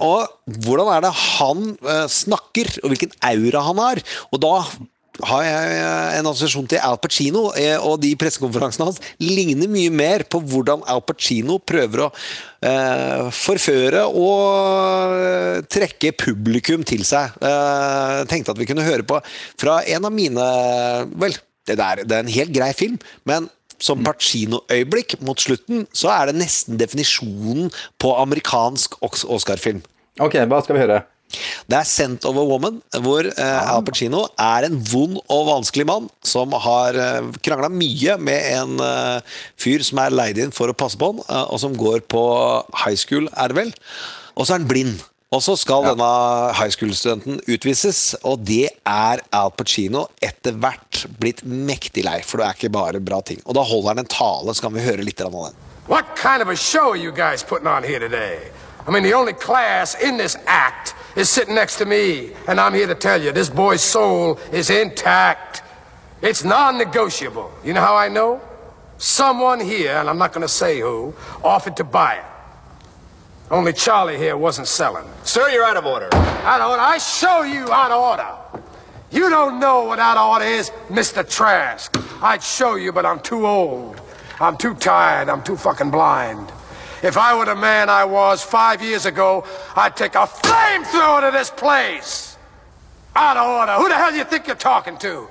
[0.00, 1.64] Og hvordan er det han
[2.08, 4.06] snakker, og hvilken aura han har?
[4.32, 4.56] Og da
[5.24, 9.92] har jeg eh, en assosiasjon til Al Pacino, eh, og de pressekonferansene hans ligner mye
[9.94, 17.36] mer på hvordan Al Pacino prøver å eh, forføre og eh, trekke publikum til seg.
[17.40, 19.20] Eh, tenkte at vi kunne høre på
[19.56, 20.46] fra en av mine
[21.16, 21.34] Vel,
[21.66, 22.96] det, der, det er en helt grei film,
[23.28, 23.48] men
[23.82, 27.68] som Pacino-øyeblikk mot slutten, så er det nesten definisjonen
[28.00, 29.82] på amerikansk Oscar-film.
[30.22, 31.02] Ok, hva skal vi høre?
[31.66, 35.86] Det er 'Sent of a Woman', hvor uh, Al Pacino er en vond og vanskelig
[35.86, 39.18] mann som har uh, eh, krangla mye med en uh,
[39.58, 42.22] fyr som er leid inn for å passe på han, uh, og som går på
[42.84, 43.74] high school, er det vel.
[44.36, 45.02] Og så er han blind.
[45.34, 45.92] Og så skal ja.
[45.92, 46.10] denne
[46.54, 52.46] high school-studenten utvises, og det er Al Pacino etter hvert blitt mektig lei, for det
[52.46, 53.42] er ikke bare bra ting.
[53.44, 55.58] Og da holder han en tale, så kan vi høre litt av den.
[55.90, 58.38] What kind of a show are you guys putting on here today?
[58.86, 62.74] I mean, the only class in this act is sitting next to me, and I'm
[62.74, 65.62] here to tell you this boy's soul is intact.
[66.22, 67.50] It's non negotiable.
[67.64, 68.40] You know how I know?
[68.98, 72.24] Someone here, and I'm not going to say who, offered to buy it.
[73.50, 75.06] Only Charlie here wasn't selling.
[75.22, 76.08] Sir, you're out of order.
[76.14, 76.82] Out of order?
[76.82, 78.70] I show you out of order.
[79.10, 81.28] You don't know what out of order is, Mr.
[81.28, 81.96] Trask.
[82.22, 84.00] I'd show you, but I'm too old.
[84.40, 85.28] I'm too tired.
[85.28, 86.50] I'm too fucking blind.
[87.02, 91.36] If I were the man I was five years ago, I'd take a flamethrower to
[91.36, 92.36] this place.
[93.14, 93.72] Out of order.
[93.72, 95.28] Who the hell do you think you're talking to?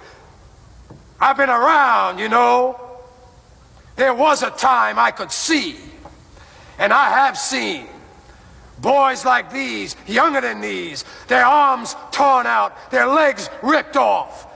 [1.19, 2.79] I've been around, you know.
[3.95, 5.77] There was a time I could see,
[6.77, 7.87] and I have seen
[8.79, 14.47] boys like these, younger than these, their arms torn out, their legs ripped off.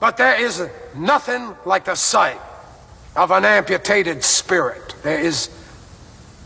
[0.00, 2.40] But there is nothing like the sight
[3.16, 4.94] of an amputated spirit.
[5.02, 5.50] There is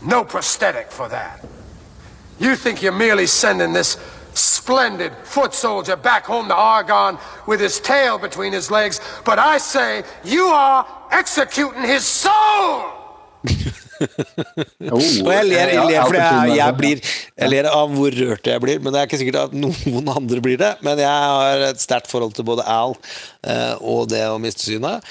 [0.05, 1.43] no prosthetic for that.
[2.39, 3.97] You think you're merely sending this
[4.33, 9.57] splendid foot soldier back home to Argonne with his tail between his legs, but I
[9.59, 12.99] say you are executing his soul!
[14.91, 15.01] oh, og
[15.33, 18.79] jeg ler, jeg ler fordi jeg, jeg, blir Jeg ler av hvor rørt jeg blir,
[18.79, 20.71] men det er ikke sikkert at noen andre blir det.
[20.85, 25.03] Men jeg har et sterkt forhold til både Al uh, og det å miste synet.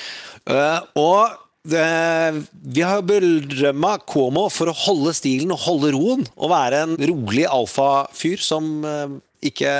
[0.49, 2.45] Uh, og det,
[2.75, 6.25] vi har berømma Cuomo for å holde stilen og holde roen.
[6.35, 9.15] Og være en rolig alfafyr som eh,
[9.53, 9.73] ikke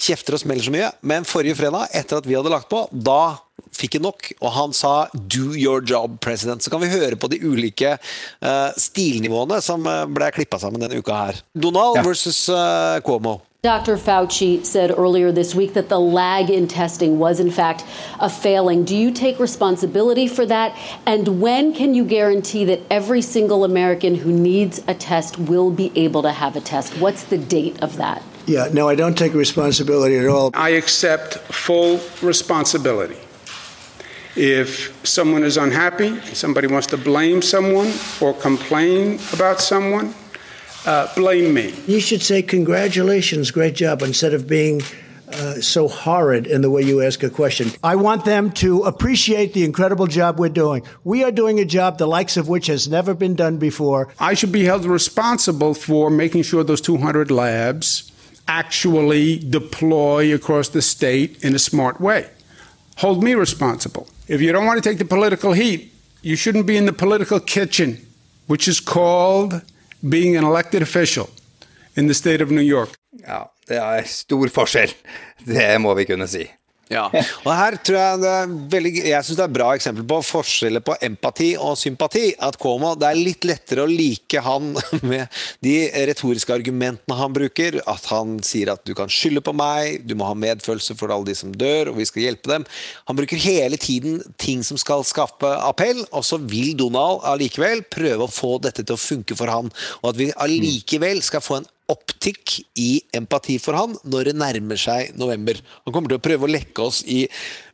[0.00, 0.90] kjefter og smeller så mye.
[1.06, 3.40] Men forrige fredag, etter at vi hadde lagt på, da
[3.76, 6.62] fikk han nok, og han sa 'do your job, president'.
[6.62, 10.98] Så kan vi høre på de ulike uh, stilnivåene som eh, ble klippa sammen denne
[10.98, 11.40] uka her.
[11.54, 12.04] Donald ja.
[12.06, 13.40] versus uh, Cuomo.
[13.62, 13.98] Dr.
[13.98, 17.84] Fauci said earlier this week that the lag in testing was, in fact,
[18.18, 18.86] a failing.
[18.86, 20.74] Do you take responsibility for that?
[21.04, 25.92] And when can you guarantee that every single American who needs a test will be
[25.94, 26.94] able to have a test?
[26.96, 28.22] What's the date of that?
[28.46, 30.52] Yeah, no, I don't take responsibility at all.
[30.54, 33.18] I accept full responsibility.
[34.36, 37.92] If someone is unhappy, somebody wants to blame someone
[38.22, 40.14] or complain about someone,
[40.86, 41.74] uh, blame me.
[41.86, 44.82] You should say, Congratulations, great job, instead of being
[45.32, 47.70] uh, so horrid in the way you ask a question.
[47.82, 50.82] I want them to appreciate the incredible job we're doing.
[51.04, 54.12] We are doing a job the likes of which has never been done before.
[54.18, 58.10] I should be held responsible for making sure those 200 labs
[58.48, 62.28] actually deploy across the state in a smart way.
[62.96, 64.08] Hold me responsible.
[64.26, 67.40] If you don't want to take the political heat, you shouldn't be in the political
[67.40, 68.04] kitchen,
[68.46, 69.62] which is called
[70.00, 71.28] being an elected official
[71.94, 72.90] in the state of New York.
[73.26, 74.92] Ja, det er stor forskjell.
[75.44, 76.46] Det må vi kunne si.
[76.90, 77.04] Ja,
[77.46, 80.18] og her tror Jeg det er veldig, jeg synes det er et bra eksempel på
[80.26, 82.32] forskjeller på empati og sympati.
[82.42, 84.72] At Komo, Det er litt lettere å like han
[85.10, 85.76] med de
[86.10, 87.78] retoriske argumentene han bruker.
[87.90, 91.30] At han sier at du kan skylde på meg, du må ha medfølelse for alle
[91.30, 92.66] de som dør, og vi skal hjelpe dem.
[93.10, 98.26] Han bruker hele tiden ting som skal skape appell, og så vil Donald allikevel prøve
[98.26, 99.70] å få dette til å funke for han.
[100.02, 104.80] Og at vi allikevel skal få en opptikk i empati for han når det nærmer
[104.80, 105.58] seg november.
[105.84, 107.24] Han kommer til å prøve å lekke oss i,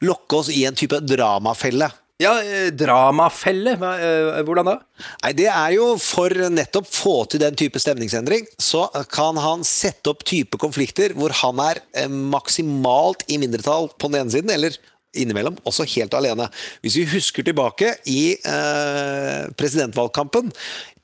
[0.05, 1.91] lokke oss i en type dramafelle.
[2.17, 3.75] Ja, eh, dramafelle.
[3.77, 4.79] Eh, hvordan da?
[5.23, 10.09] Nei, Det er jo for nettopp få til den type stemningsendring, så kan han sette
[10.09, 14.79] opp type konflikter hvor han er eh, maksimalt i mindretall på den ene siden, eller
[15.23, 16.49] innimellom også helt alene.
[16.85, 20.53] Hvis vi husker tilbake i eh, presidentvalgkampen,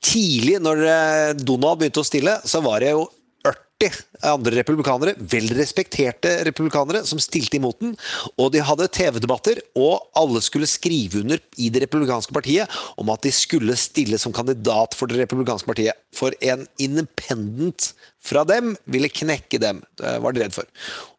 [0.03, 3.07] tidlig når eh, Donald begynte å stille, så var det jo
[3.83, 7.95] 40 andre republikanere, vel respekterte republikanere, som stilte imot den.
[8.39, 13.25] Og de hadde TV-debatter, og alle skulle skrive under i det republikanske partiet om at
[13.25, 15.99] de skulle stille som kandidat for det republikanske partiet.
[16.15, 17.91] For en independent
[18.23, 20.69] fra dem ville knekke dem, var de redd for.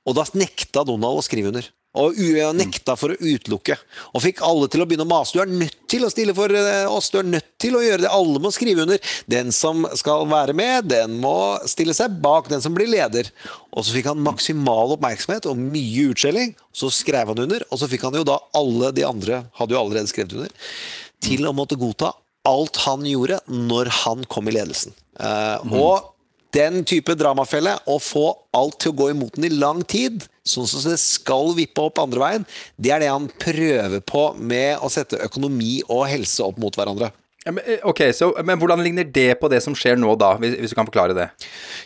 [0.08, 1.68] Og da nekta Donald å skrive under.
[1.94, 2.16] Og
[2.58, 3.76] nekta for å utelukke.
[4.14, 5.36] Og fikk alle til å begynne å mase.
[5.36, 8.02] Du er nødt til å stille for eh, oss, du er nødt til å gjøre
[8.02, 8.10] det.
[8.10, 9.12] Alle må skrive under.
[9.30, 11.36] Den som skal være med, den må
[11.70, 13.30] stille seg bak den som blir leder.
[13.70, 16.56] Og så fikk han maksimal oppmerksomhet og mye utskjelling.
[16.74, 19.82] Så skrev han under, og så fikk han jo da alle de andre, hadde jo
[19.84, 20.74] allerede skrevet under,
[21.22, 22.10] til å måtte godta
[22.44, 24.92] alt han gjorde når han kom i ledelsen.
[25.22, 26.13] Eh, og
[26.54, 30.68] den type dramafelle, å få alt til å gå imot den i lang tid, sånn
[30.68, 32.46] som det skal vippe opp andre veien,
[32.76, 37.10] det er det han prøver på med å sette økonomi og helse opp mot hverandre.
[37.44, 40.30] Ja, men, eh, ok, så, men hvordan ligner det på det som skjer nå, da,
[40.40, 41.26] hvis, du kan forklare det?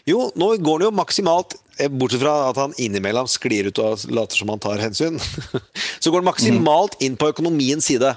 [0.06, 4.04] Jo, nå går det jo maksimalt eh, Bortsett fra at han innimellom sklir ut og
[4.14, 5.18] later som han tar hensyn,
[6.02, 8.12] så går det maksimalt inn på økonomiens side.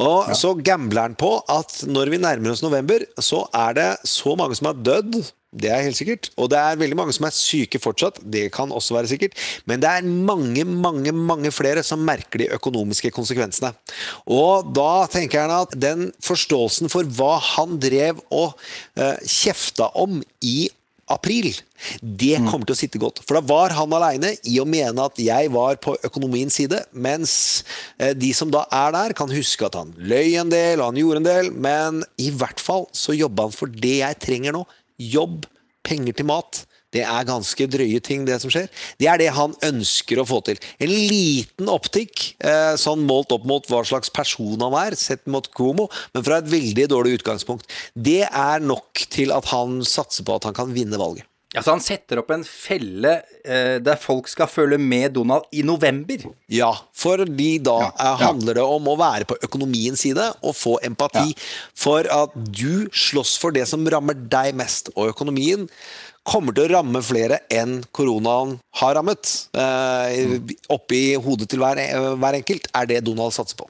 [0.00, 4.32] Og så gambler han på at når vi nærmer oss november, så er det så
[4.40, 6.28] mange som har dødd det er helt sikkert.
[6.36, 8.20] Og det er veldig mange som er syke fortsatt.
[8.20, 9.36] Det kan også være sikkert.
[9.64, 13.72] Men det er mange, mange mange flere som merker de økonomiske konsekvensene.
[14.28, 18.58] Og da tenker jeg at den forståelsen for hva han drev og
[19.00, 20.68] uh, kjefta om i
[21.08, 21.48] april,
[22.02, 23.22] det kommer til å sitte godt.
[23.24, 27.32] For da var han aleine i å mene at jeg var på økonomiens side, mens
[27.96, 31.00] eh, de som da er der, kan huske at han løy en del, og han
[31.00, 34.66] gjorde en del, men i hvert fall så jobba han for det jeg trenger nå
[34.98, 35.46] jobb,
[35.86, 36.64] penger til mat.
[36.94, 38.68] Det er ganske drøye ting, det som skjer.
[39.00, 40.60] Det er det han ønsker å få til.
[40.80, 45.44] En liten optikk, eh, sånn målt opp mot hva slags person han er, sett mot
[45.52, 47.68] Cuomo, men fra et veldig dårlig utgangspunkt.
[47.92, 51.28] Det er nok til at han satser på at han kan vinne valget.
[51.58, 56.28] Altså Han setter opp en felle eh, der folk skal følge med Donald i november?
[56.52, 58.16] Ja, fordi da ja, ja.
[58.28, 61.30] handler det om å være på økonomiens side og få empati.
[61.32, 61.48] Ja.
[61.78, 64.92] For at du slåss for det som rammer deg mest.
[64.96, 65.66] Og økonomien
[66.28, 69.32] kommer til å ramme flere enn koronaen har rammet.
[69.56, 70.38] Eh,
[70.72, 71.80] oppi hodet til hver,
[72.20, 73.68] hver enkelt er det Donald satser på.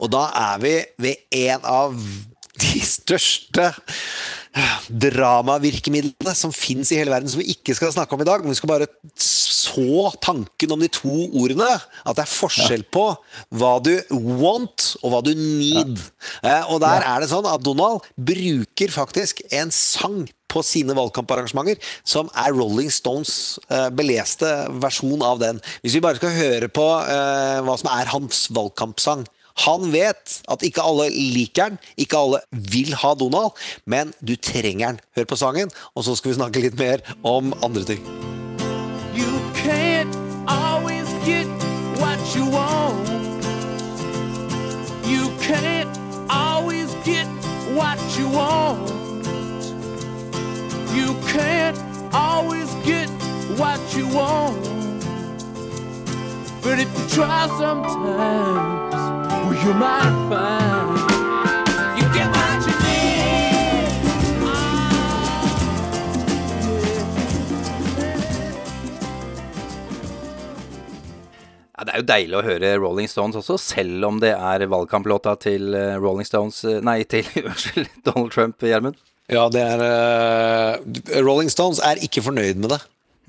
[0.00, 1.96] Og da er vi ved en av
[2.60, 3.70] de største
[4.90, 8.42] dramavirkemidlene som fins i hele verden, som vi ikke skal snakke om i dag.
[8.42, 11.68] Men vi skal bare så tanken om de to ordene.
[12.02, 13.06] At det er forskjell på
[13.60, 15.96] hva du want og hva du need.
[16.72, 22.26] Og der er det sånn at Donald bruker faktisk en sang på sine valgkamparrangementer, som
[22.34, 24.48] er Rolling Stones eh, beleste
[24.82, 25.60] versjon av den.
[25.84, 29.22] Hvis vi bare skal høre på eh, hva som er hans valgkampsang.
[29.66, 34.86] Han vet at ikke alle liker han, ikke alle vil ha Donald, men du trenger
[34.86, 35.00] han.
[35.16, 38.04] Hør på sangen, og så skal vi snakke litt mer om andre ting.
[39.14, 40.16] You can't
[40.48, 41.46] always get
[42.00, 43.08] what you want.
[45.06, 45.90] You can't
[46.30, 47.26] always get
[47.74, 48.90] what you want.
[50.94, 51.78] You can't
[52.12, 53.08] always get
[53.58, 54.80] what you want.
[56.62, 59.19] But if you try sometimes
[59.64, 60.98] you might find
[61.98, 63.20] you get what you need.
[71.76, 75.36] Ja, det er jo deilig å høre Rolling Stones også, selv om det er valgkamplåta
[75.40, 79.00] til eh, Rolling Stones eh, Nei, til unnskyld, Donald Trump, Gjermund.
[79.30, 82.80] Ja, det er uh, Rolling Stones er ikke fornøyd med det.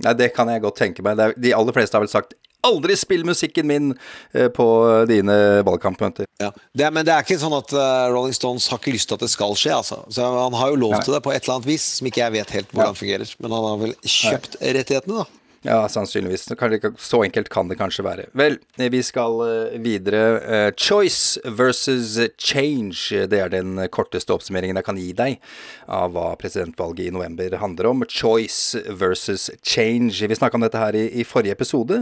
[0.02, 1.20] Nei, det kan jeg godt tenke meg.
[1.20, 2.34] Er, de aller fleste har vel sagt
[2.68, 3.92] aldri spill musikken min
[4.34, 4.68] eh, på
[5.10, 5.36] dine
[5.68, 6.30] valgkampmøter.
[6.42, 9.20] Ja, det men det er ikke sånn at uh, Rolling Stones har ikke lyst til
[9.20, 10.02] at det skal skje, altså.
[10.14, 12.36] Så han har jo lov til det på et eller annet vis, som ikke jeg
[12.38, 13.00] vet helt hvordan ja.
[13.02, 13.36] fungerer.
[13.42, 15.41] Men han har vel kjøpt rettighetene, da.
[15.64, 16.50] Ja, sannsynligvis.
[16.98, 18.24] Så enkelt kan det kanskje være.
[18.34, 20.22] Vel, vi skal eh, videre.
[20.42, 23.28] Eh, choice versus change.
[23.30, 25.38] Det er den korteste oppsummeringen jeg kan gi deg
[25.86, 28.02] av hva presidentvalget i november handler om.
[28.10, 30.26] Choice versus change.
[30.26, 32.00] Vi snakka om dette her i, forrige episode.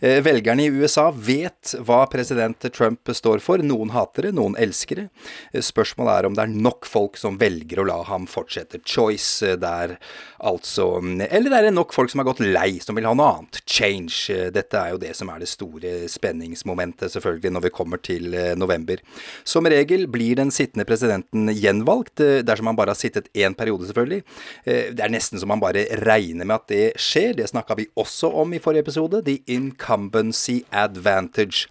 [0.00, 3.62] Eh, velgerne i USA vet hva president Trump står for.
[3.62, 5.62] Noen hater det, noen elsker det.
[5.62, 8.82] Spørsmålet er om det er nok folk som velger å la ham fortsette.
[8.82, 9.94] Choice der,
[10.42, 10.90] altså.
[11.30, 13.60] Eller er det nok folk som har gått lei, som vil ha noe annet.
[13.68, 14.34] Change.
[14.54, 18.54] Dette er jo det som er det store spenningsmomentet, selvfølgelig, når vi kommer til eh,
[18.58, 19.00] november.
[19.46, 23.88] Som regel blir den sittende presidenten gjenvalgt, eh, dersom han bare har sittet én periode,
[23.88, 24.22] selvfølgelig.
[24.64, 27.36] Eh, det er nesten som man bare regner med at det skjer.
[27.38, 29.22] Det snakka vi også om i forrige episode.
[29.26, 31.66] The incumbency advantage.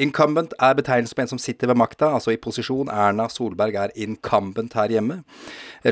[0.00, 2.90] Incumbent er betegnelsen på en som sitter ved makta, altså i posisjon.
[2.90, 5.20] Erna Solberg er incumbent her hjemme.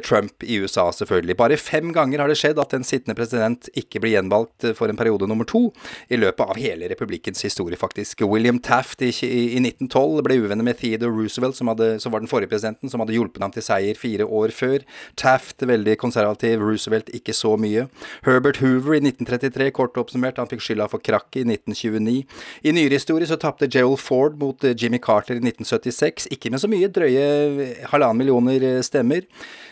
[0.05, 1.37] Trump i USA, selvfølgelig.
[1.39, 4.99] Bare fem ganger har det skjedd at en sittende president ikke blir gjenvalgt for en
[4.99, 5.69] periode nummer to
[6.09, 8.23] i løpet av hele republikkens historie, faktisk.
[8.29, 12.31] William Taft i, i 1912 ble uvenner med Theodore Roosevelt, som, hadde, som, var den
[12.31, 14.87] forrige presidenten, som hadde hjulpet ham til seier fire år før.
[15.19, 17.89] Taft veldig konservativ, Roosevelt ikke så mye.
[18.27, 22.19] Herbert Hoover i 1933, kort oppsummert, han fikk skylda for krakket i 1929.
[22.65, 26.63] I nyere historie så tapte Gerald Ford mot eh, Jimmy Carter i 1976, ikke med
[26.63, 29.27] så mye, drøye halvannen millioner eh, stemmer.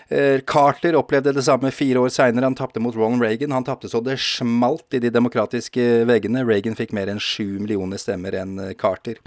[0.09, 2.47] Eh, Carter opplevde det samme fire år seinere.
[2.47, 3.55] Han tapte mot Ronald Reagan.
[3.57, 6.45] Han tapte så det smalt i de demokratiske veggene.
[6.47, 9.21] Reagan fikk mer enn sju millioner stemmer enn eh, Carter.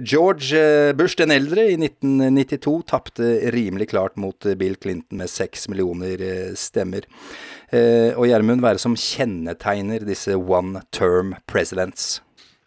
[0.00, 5.68] George eh, Bush den eldre i 1992 tapte rimelig klart mot Bill Clinton med seks
[5.72, 6.22] millioner
[6.58, 7.06] stemmer.
[8.16, 12.20] Og Gjermund, hva det som kjennetegner disse one term presidents?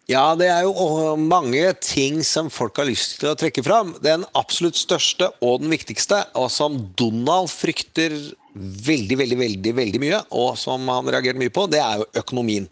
[0.10, 0.74] Ja, det er jo
[1.22, 3.92] mange ting som folk har lyst til å trekke fram.
[4.02, 8.16] Den absolutt største og den viktigste, og som Donald frykter
[8.58, 12.66] veldig, veldig, veldig, veldig mye, og som han reagerte mye på, det er jo økonomien.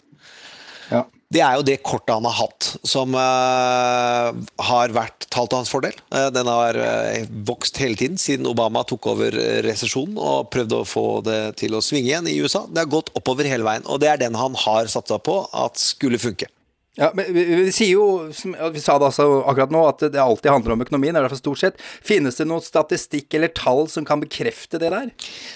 [0.90, 1.04] Ja.
[1.30, 4.34] Det er jo det kortet han har hatt, som uh,
[4.72, 5.94] har vært talt til hans fordel.
[6.10, 10.90] Uh, den har uh, vokst hele tiden siden Obama tok over resesjonen og prøvde å
[10.90, 12.66] få det til å svinge igjen i USA.
[12.66, 15.78] Det har gått oppover hele veien, og det er den han har satsa på at
[15.78, 16.50] skulle funke.
[16.98, 20.22] Ja, men vi, vi, sier jo, som vi sa det altså akkurat nå, at det
[20.22, 21.14] alltid handler om økonomien.
[21.14, 21.82] i hvert fall stort sett.
[22.02, 25.12] Finnes det noen statistikk eller tall som kan bekrefte det der?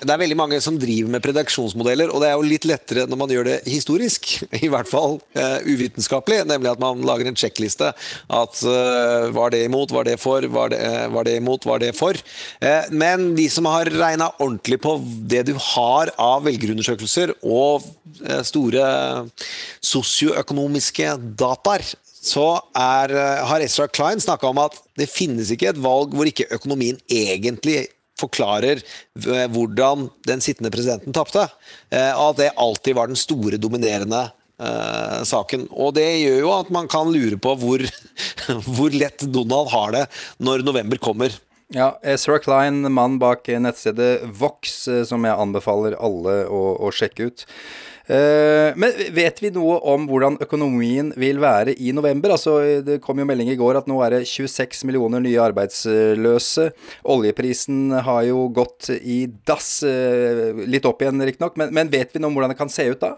[0.05, 3.21] Det er veldig mange som driver med predaksjonsmodeller, og det er jo litt lettere når
[3.23, 4.29] man gjør det historisk.
[4.67, 7.89] I hvert fall uh, uvitenskapelig, nemlig at man lager en sjekkliste.
[8.29, 11.81] At uh, var det imot, var det for, var det, uh, var det imot, var
[11.81, 12.21] det for.
[12.93, 14.93] men de som har regna ordentlig på
[15.29, 17.85] det du har av velgerundersøkelser og
[18.45, 18.83] store
[19.85, 21.07] sosioøkonomiske
[21.37, 21.85] dataer,
[22.21, 26.29] så er, eh, har Ezra Klein snakka om at det finnes ikke et valg hvor
[26.29, 27.87] ikke økonomien egentlig
[28.21, 31.47] forklarer eh, hvordan den sittende presidenten tapte.
[31.89, 34.27] Eh, og at det alltid var den store, dominerende
[34.61, 35.65] uh, saken.
[35.71, 37.85] Og det gjør jo at man kan lure på hvor,
[38.75, 40.05] hvor lett Donald har det
[40.37, 41.33] når november kommer.
[41.71, 47.45] Ja, Ezra Klein, mann bak nettstedet Vox, som jeg anbefaler alle å, å sjekke ut.
[48.11, 52.33] Eh, men vet vi noe om hvordan økonomien vil være i november?
[52.35, 56.69] Altså, det kom jo melding i går at nå er det 26 millioner nye arbeidsløse.
[57.13, 62.19] Oljeprisen har jo gått i dass, eh, litt opp igjen riktignok, men, men vet vi
[62.19, 63.15] noe om hvordan det kan se ut da?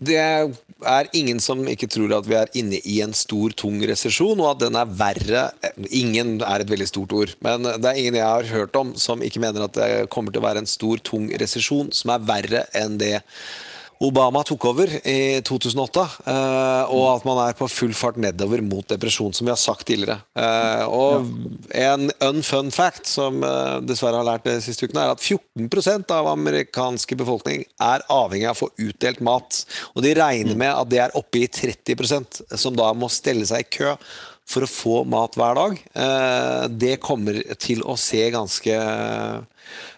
[0.00, 4.40] Det er ingen som ikke tror at vi er inne i en stor, tung resesjon,
[4.40, 5.42] og at den er verre
[5.90, 9.22] Ingen er et veldig stort ord, men det er ingen jeg har hørt om som
[9.24, 12.64] ikke mener at det kommer til å være en stor, tung resesjon som er verre
[12.76, 13.18] enn det
[14.00, 18.86] Obama tok over i 2008, eh, og at man er på full fart nedover mot
[18.88, 20.22] depresjon, som vi har sagt tidligere.
[20.40, 21.28] Eh, og
[21.76, 26.30] en unfun fact som eh, dessverre har lært de siste ukene, er at 14% av
[26.32, 29.60] amerikanske befolkning er avhengig av å få utdelt mat.
[29.92, 33.66] Og de regner med at det er oppe i 30% som da må stelle seg
[33.66, 33.94] i kø
[34.48, 35.76] for å få mat hver dag.
[36.74, 38.80] Det kommer til å se ganske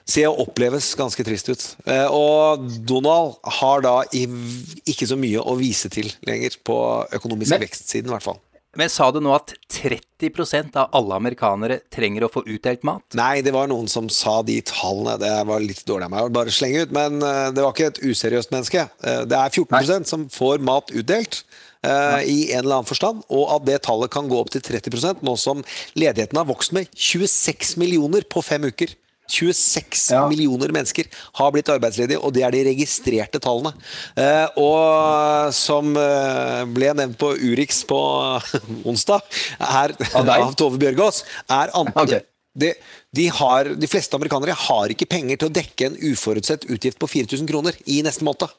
[0.08, 1.66] se og oppleves ganske trist ut.
[1.86, 6.78] Eh, og Donald har da ikke så mye å vise til lenger på
[7.18, 8.40] økonomisk Men, vekstsiden, i hvert fall.
[8.78, 13.04] Men sa du nå at 30% av alle amerikanere trenger å få utdelt mat?
[13.18, 15.18] Nei, det var noen som sa de tallene.
[15.20, 17.90] Det var litt dårlig av meg å bare slenge ut, men eh, det var ikke
[17.92, 18.86] et useriøst menneske.
[19.04, 20.00] Eh, det er 14 Nei.
[20.08, 21.44] som får mat utdelt.
[21.82, 25.24] Uh, i en eller annen forstand, og at det tallet kan gå opp til 30%
[25.26, 25.64] nå som
[25.98, 28.92] ledigheten har vokst med 26 millioner på fem uker.
[29.32, 30.22] 26 ja.
[30.30, 31.08] millioner mennesker
[31.38, 33.72] har blitt arbeidsledige, og det er de registrerte tallene.
[34.18, 38.00] Eh, og som eh, ble nevnt på Urix på
[38.90, 39.24] onsdag,
[39.62, 42.26] er, av Tove Bjørgaas, er antall okay.
[42.58, 42.74] de,
[43.16, 47.10] de, har, de, fleste amerikanere har ikke penger til å dekke en uforutsett utgift på
[47.10, 48.52] 4000 kroner i neste måned.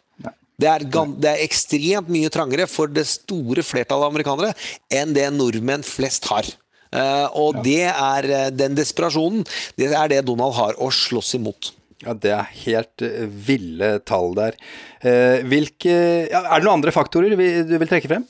[0.62, 4.54] Det er, det er ekstremt mye trangere for det store flertallet av amerikanere
[4.94, 6.46] enn det nordmenn flest har.
[6.94, 9.46] Eh, og det er eh, den desperasjonen.
[9.80, 11.74] Det er det Donald har å slåss imot.
[12.04, 14.60] Ja, Det er helt eh, ville tall der.
[15.04, 15.94] Hvilke,
[16.32, 18.24] ja, er det noen andre faktorer du vil trekke frem?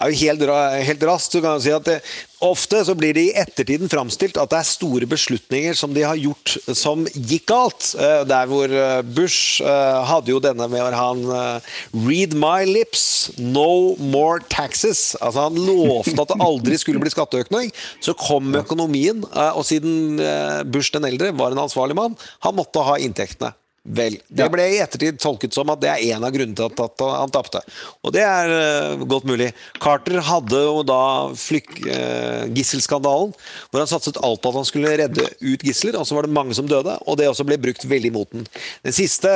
[0.00, 0.44] Er jo helt,
[0.88, 2.00] helt raskt så kan jeg si at det,
[2.40, 6.16] Ofte så blir det i ettertiden framstilt at det er store beslutninger som de har
[6.16, 7.90] gjort som gikk galt.
[8.00, 11.60] Eh, Der hvor eh, Bush eh, hadde jo denne med han en
[11.92, 15.18] Read my lips, no more taxes.
[15.20, 17.68] Altså Han lovte at det aldri skulle bli skatteøkning.
[18.00, 22.56] Så kom økonomien, eh, og siden eh, Bush den eldre var en ansvarlig mann, han
[22.56, 23.52] måtte ha inntektene.
[23.80, 27.00] Vel, Det ble i ettertid tolket som at det er en av grunnene til at,
[27.00, 27.62] han tapte.
[28.04, 29.48] Og det er eh, godt mulig.
[29.80, 31.00] Carter hadde jo da
[31.32, 33.32] flyk, eh, gisselskandalen,
[33.70, 36.36] hvor han satset alt på at han skulle redde ut gisler, og så var det
[36.36, 38.44] mange som døde, og det også ble brukt veldig mot den.
[38.84, 39.32] Den siste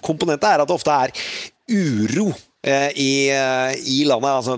[0.00, 1.12] komponenten er at det ofte er
[1.68, 2.32] uro
[2.64, 4.30] i, eh, i landet.
[4.30, 4.56] Altså,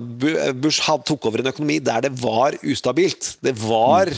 [0.55, 3.33] Bush had, tok over en økonomi der det var ustabilt.
[3.43, 4.11] Det var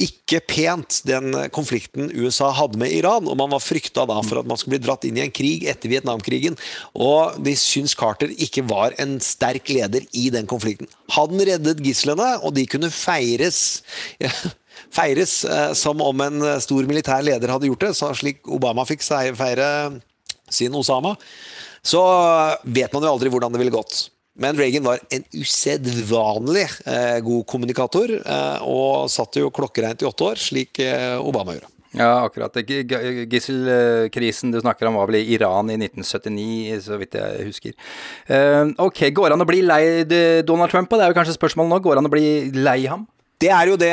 [0.00, 3.28] ikke pent, den konflikten USA hadde med Iran.
[3.28, 5.68] Og man var frykta da for at man skulle bli dratt inn i en krig
[5.68, 6.56] etter Vietnamkrigen.
[6.96, 10.88] Og de syns Carter ikke var en sterk leder i den konflikten.
[11.14, 13.82] Han reddet gislene, og de kunne feires
[14.94, 19.04] feires eh, som om en eh, stor militær leder hadde gjort det, slik Obama fikk
[19.04, 19.68] feire
[20.52, 21.14] sin Osama,
[21.84, 22.02] så
[22.64, 24.08] vet man jo aldri hvordan det ville gått.
[24.40, 30.26] Men Reagan var en usedvanlig eh, god kommunikator, eh, og satt jo klokkereint i åtte
[30.26, 31.70] år, slik eh, Obama gjorde.
[31.94, 32.56] Ja, akkurat.
[33.30, 37.76] Gisselkrisen du snakker om var vel i Iran i 1979, så vidt jeg husker.
[38.26, 40.02] Eh, ok, går han å bli lei
[40.42, 40.90] Donald Trump?
[40.90, 41.78] og Det er jo kanskje spørsmålet nå.
[41.84, 42.26] Går han å bli
[42.58, 43.06] lei ham?
[43.42, 43.90] Det er jo det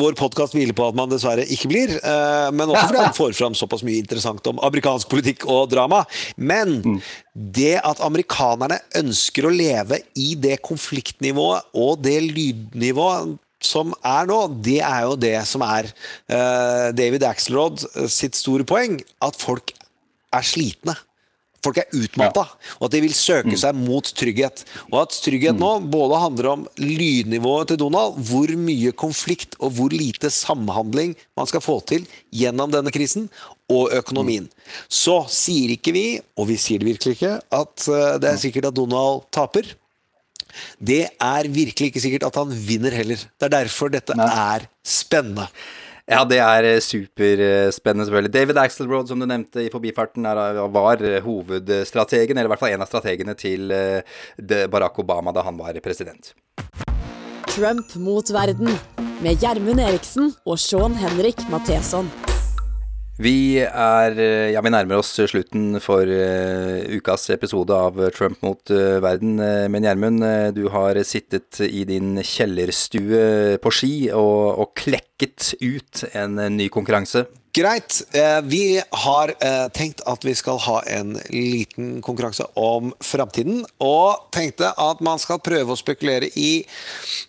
[0.00, 1.92] vår podkast hviler på at man dessverre ikke blir.
[1.96, 6.02] eh, Men også fordi han får fram såpass mye interessant om amerikansk politikk og drama.
[6.36, 6.80] Men
[7.34, 14.36] det at amerikanerne ønsker å leve i det konfliktnivået og det lydnivået som er nå,
[14.62, 19.00] det er jo det som er eh, David Axelrod sitt store poeng.
[19.24, 19.72] At folk
[20.34, 20.94] er slitne.
[21.64, 22.44] Folk er utmatta,
[22.78, 24.62] og at de vil søke seg mot trygghet.
[24.92, 29.94] Og at trygghet nå både handler om lydnivået til Donald, hvor mye konflikt og hvor
[29.94, 33.26] lite samhandling man skal få til gjennom denne krisen,
[33.68, 34.46] og økonomien.
[34.88, 36.06] Så sier ikke vi,
[36.40, 39.68] og vi sier det virkelig ikke, at eh, det er sikkert at Donald taper.
[40.80, 43.20] Det er virkelig ikke sikkert at han vinner heller.
[43.20, 45.48] Det er derfor dette er spennende.
[46.08, 48.32] Ja, det er eh, superspennende, selvfølgelig.
[48.32, 52.72] David Axelrod, som du nevnte i forbifarten, er, var eh, hovedstrategen, eller i hvert fall
[52.72, 54.16] en av strategene til eh,
[54.72, 56.32] Barack Obama da han var president.
[57.52, 58.72] Trump mot verden
[59.20, 62.08] med Gjermund Eriksen og Sean Henrik Matheson.
[63.18, 68.70] Vi er eh, Ja, vi nærmer oss slutten for uh, ukas episode av Trump mot
[68.70, 69.34] uh, verden.
[69.72, 70.22] Men Gjermund,
[70.54, 77.26] du har sittet i din kjellerstue på ski og, og klekket ut en ny konkurranse.
[77.58, 78.02] Greit.
[78.14, 83.64] Eh, Vi har eh, tenkt at vi skal ha en liten konkurranse om framtiden.
[83.82, 86.62] Og tenkte at man skal prøve å spekulere i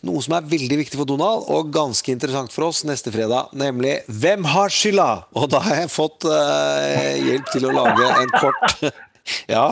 [0.05, 3.99] noe som er veldig viktig for Donald, og ganske interessant for oss neste fredag, nemlig
[4.07, 5.09] Hvem har skylda?
[5.33, 8.89] Og da har jeg fått eh, hjelp til å lage en kort
[9.49, 9.67] Ja,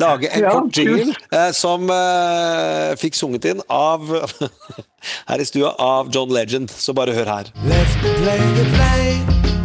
[0.00, 4.06] lage en Ja, kort jingle eh, som eh, fikk sunget inn av
[5.30, 6.70] her i stua av John Legend.
[6.74, 7.52] Så bare hør her.
[7.66, 9.55] Let's play the blame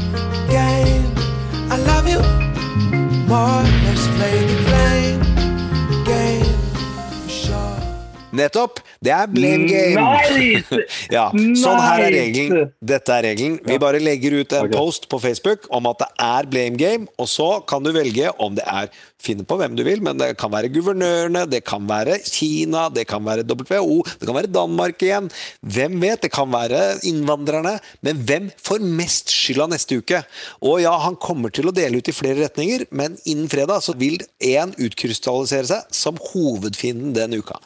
[8.32, 8.80] Nettopp.
[9.04, 10.04] Det er blame game.
[10.04, 10.80] Nice!
[11.16, 12.70] ja, sånn her er regelen.
[12.84, 13.58] Dette er regelen.
[13.68, 17.28] Vi bare legger ut en post på Facebook om at det er blame game, og
[17.32, 18.92] så kan du velge om det er
[19.22, 23.06] Finne på hvem du vil, men det kan være guvernørene, det kan være Kina, det
[23.10, 25.30] kan være WHO, det kan være Danmark igjen.
[25.62, 26.24] Hvem vet?
[26.26, 27.78] Det kan være innvandrerne.
[28.06, 30.24] Men hvem får mest skylda neste uke?
[30.66, 33.96] Og ja, han kommer til å dele ut i flere retninger, men innen fredag så
[33.98, 37.60] vil én utkrystallisere seg som hovedfienden den uka.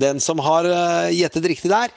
[0.00, 1.94] Den som har eh, gjettet riktig der,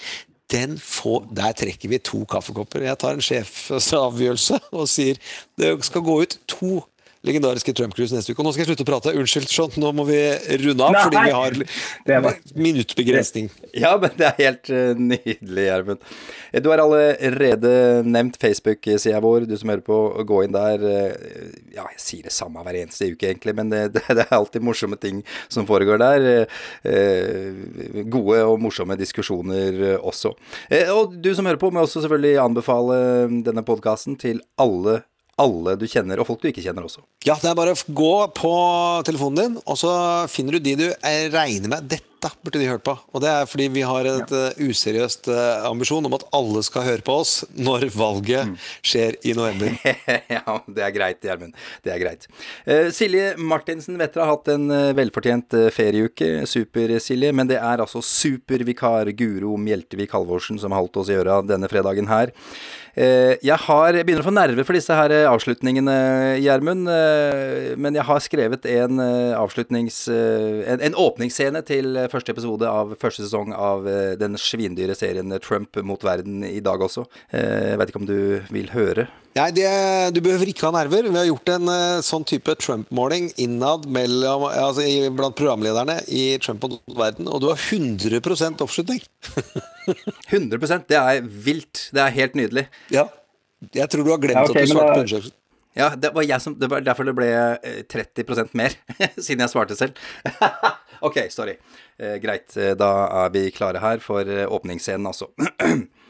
[0.52, 2.84] den får, der trekker vi to kaffekopper.
[2.84, 5.20] Jeg tar en sjefsavgjørelse og sier
[5.60, 6.82] det skal gå ut to
[7.28, 8.42] legendariske Trump-cruise neste uke.
[8.42, 9.12] Og nå skal jeg slutte å prate.
[9.18, 10.18] Unnskyld, Sean, nå må vi
[10.64, 11.04] runde av Nei.
[11.06, 11.34] fordi vi
[12.18, 13.50] har minuttbegrensning.
[13.78, 16.02] Ja, men det er helt eh, nydelig, Gjermund.
[16.66, 17.74] Du har allerede
[18.10, 19.46] nevnt Facebook-sida vår.
[19.50, 20.88] Du som hører på, gå inn der.
[20.88, 24.34] Eh, Ja, jeg sier det samme hver eneste uke, egentlig, men det, det, det er
[24.36, 26.28] alltid morsomme ting som foregår der.
[26.84, 30.34] Eh, Gode og morsomme diskusjoner også.
[30.96, 32.98] Og du som hører på, må også selvfølgelig anbefale
[33.46, 35.00] denne podkasten til alle
[35.42, 37.04] alle du kjenner, og folk du ikke kjenner også.
[37.28, 38.54] Ja, det er bare å gå på
[39.08, 39.92] telefonen din, og så
[40.32, 42.12] finner du de du eh, regner med Dette
[42.44, 42.94] burde de hørt på.
[43.14, 44.42] Og det er fordi vi har et ja.
[44.62, 48.52] useriøst eh, ambisjon om at alle skal høre på oss når valget
[48.86, 49.74] skjer i november.
[50.36, 51.58] ja, det er greit, Gjermund.
[51.82, 52.28] Det er greit.
[52.68, 56.30] Uh, Silje Martinsen Vetter har hatt en eh, velfortjent eh, ferieuke.
[56.50, 57.34] Super-Silje.
[57.34, 61.70] Men det er altså supervikar Guro Mjeltevik Halvorsen som har holdt oss i øra denne
[61.72, 62.36] fredagen her.
[62.96, 65.96] Eh, jeg har, jeg begynner å få nerver for disse her eh, avslutningene,
[66.44, 66.90] Gjermund.
[66.92, 69.00] eh, Men jeg har skrevet en
[69.38, 70.04] avslutnings...
[70.12, 73.86] En, en åpningsscene til første episode av første sesong av
[74.20, 77.06] den svindyre serien Trump mot verden i dag også.
[77.34, 78.20] Jeg vet ikke om du
[78.54, 79.08] vil høre?
[79.32, 79.68] Nei, det,
[80.12, 81.08] du behøver ikke ha nerver.
[81.08, 86.26] Vi har gjort en uh, sånn type Trump-måling innad mellom, altså, i, blant programlederne i
[86.44, 89.00] Trump og verden, og du har 100% oppslutning.
[90.34, 91.88] 100% Det er vilt.
[91.96, 92.66] Det er helt nydelig.
[92.92, 93.08] Ja.
[93.72, 95.38] Jeg tror du har glemt Ja, okay, at du svarte på undersøkelsen.
[95.80, 98.76] Ja, det var, jeg som, det var derfor det ble eh, 30% mer,
[99.16, 99.96] siden jeg svarte selv.
[101.08, 101.56] ok, sorry.
[101.96, 102.92] Eh, greit, eh, da
[103.24, 105.32] er vi klare her for eh, åpningsscenen, altså.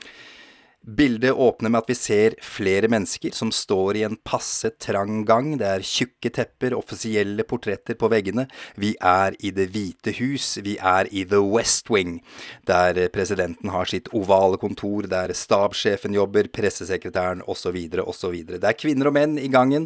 [0.82, 5.52] Bildet åpner med at vi ser flere mennesker som står i en passe trang gang.
[5.62, 8.48] Det er tjukke tepper, offisielle portretter på veggene.
[8.82, 10.56] Vi er i Det hvite hus.
[10.66, 12.16] Vi er i The West Wing,
[12.66, 17.78] der presidenten har sitt ovale kontor, der stabssjefen jobber, pressesekretæren osv.
[18.02, 18.42] osv.
[18.50, 19.86] Det er kvinner og menn i gangen.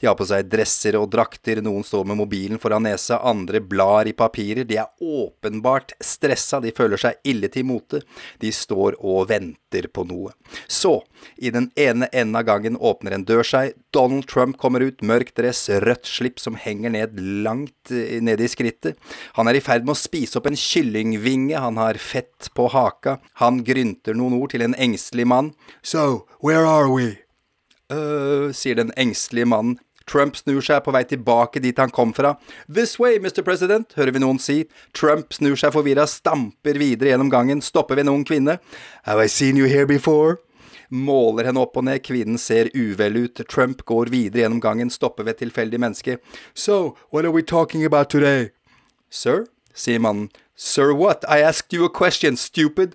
[0.00, 4.10] De har på seg dresser og drakter, noen står med mobilen foran nesa, andre blar
[4.10, 4.66] i papirer.
[4.66, 8.02] De er åpenbart stressa, de føler seg ille til mote.
[8.42, 10.31] De står og venter på noe.
[10.68, 11.00] Så,
[11.36, 13.76] i den ene enden av gangen åpner en dør seg.
[13.94, 19.00] Donald Trump kommer ut, mørk dress, rødt slipp som henger ned langt nede i skrittet.
[19.38, 23.18] Han er i ferd med å spise opp en kyllingvinge, han har fett på haka.
[23.42, 25.52] Han grynter noen ord til en engstelig mann.
[25.82, 27.22] So, where are we?
[27.92, 29.78] øh, sier den engstelige mannen.
[30.08, 32.36] Trump snur seg på vei tilbake dit han kom fra.
[32.68, 33.42] This way, Mr.
[33.46, 34.62] President, hører vi noen si.
[34.96, 38.58] Trump snur seg forvirra, stamper videre gjennom gangen, stopper ved en ung kvinne.
[39.08, 40.38] Have I seen you here before?
[40.92, 43.40] Måler henne opp og ned, kvinnen ser uvel ut.
[43.48, 46.18] Trump går videre gjennom gangen, stopper ved et tilfeldig menneske.
[46.52, 48.50] So, what are we talking about today?
[49.08, 50.28] Sir, sier mannen.
[50.54, 51.24] Sir what?
[51.28, 52.94] I asked you a question, stupid.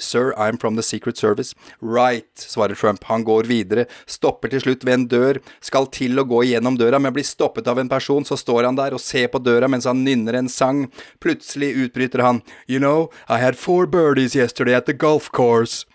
[0.00, 1.54] Sir, I'm from the Secret Service.
[1.80, 3.04] Right, svarer Trump.
[3.04, 7.00] Han går videre, stopper til slutt ved en dør, skal til å gå igjennom døra,
[7.02, 9.88] men blir stoppet av en person, så står han der og ser på døra mens
[9.88, 10.86] han nynner en sang.
[11.20, 15.86] Plutselig utbryter han, You know, I had four birdies yesterday at the golf course.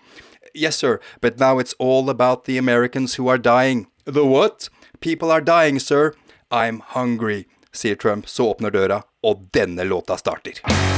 [0.54, 3.86] Yes, sir, but now it's all about the Americans who are dying.
[4.04, 4.68] The what?
[5.00, 6.14] People are dying, sir.
[6.50, 10.97] I'm hungry, sier Trump, så åpner døra, og denne låta starter.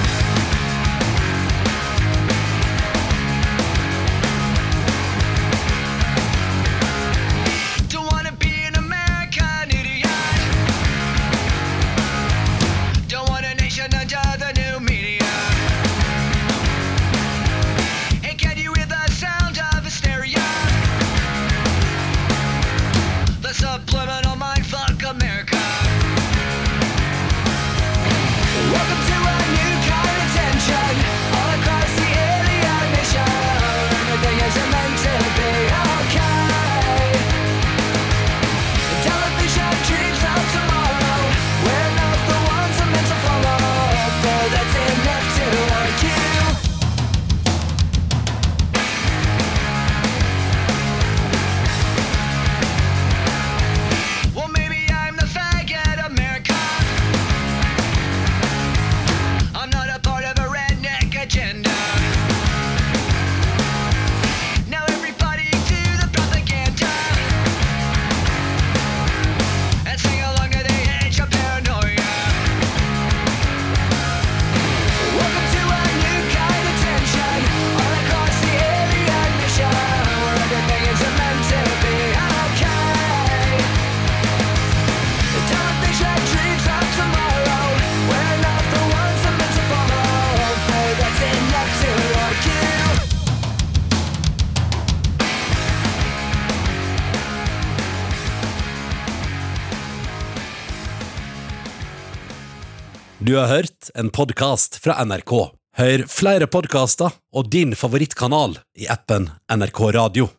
[104.00, 105.32] En podkast fra NRK.
[105.76, 110.30] Hør flere podkaster og din favorittkanal i appen NRK Radio.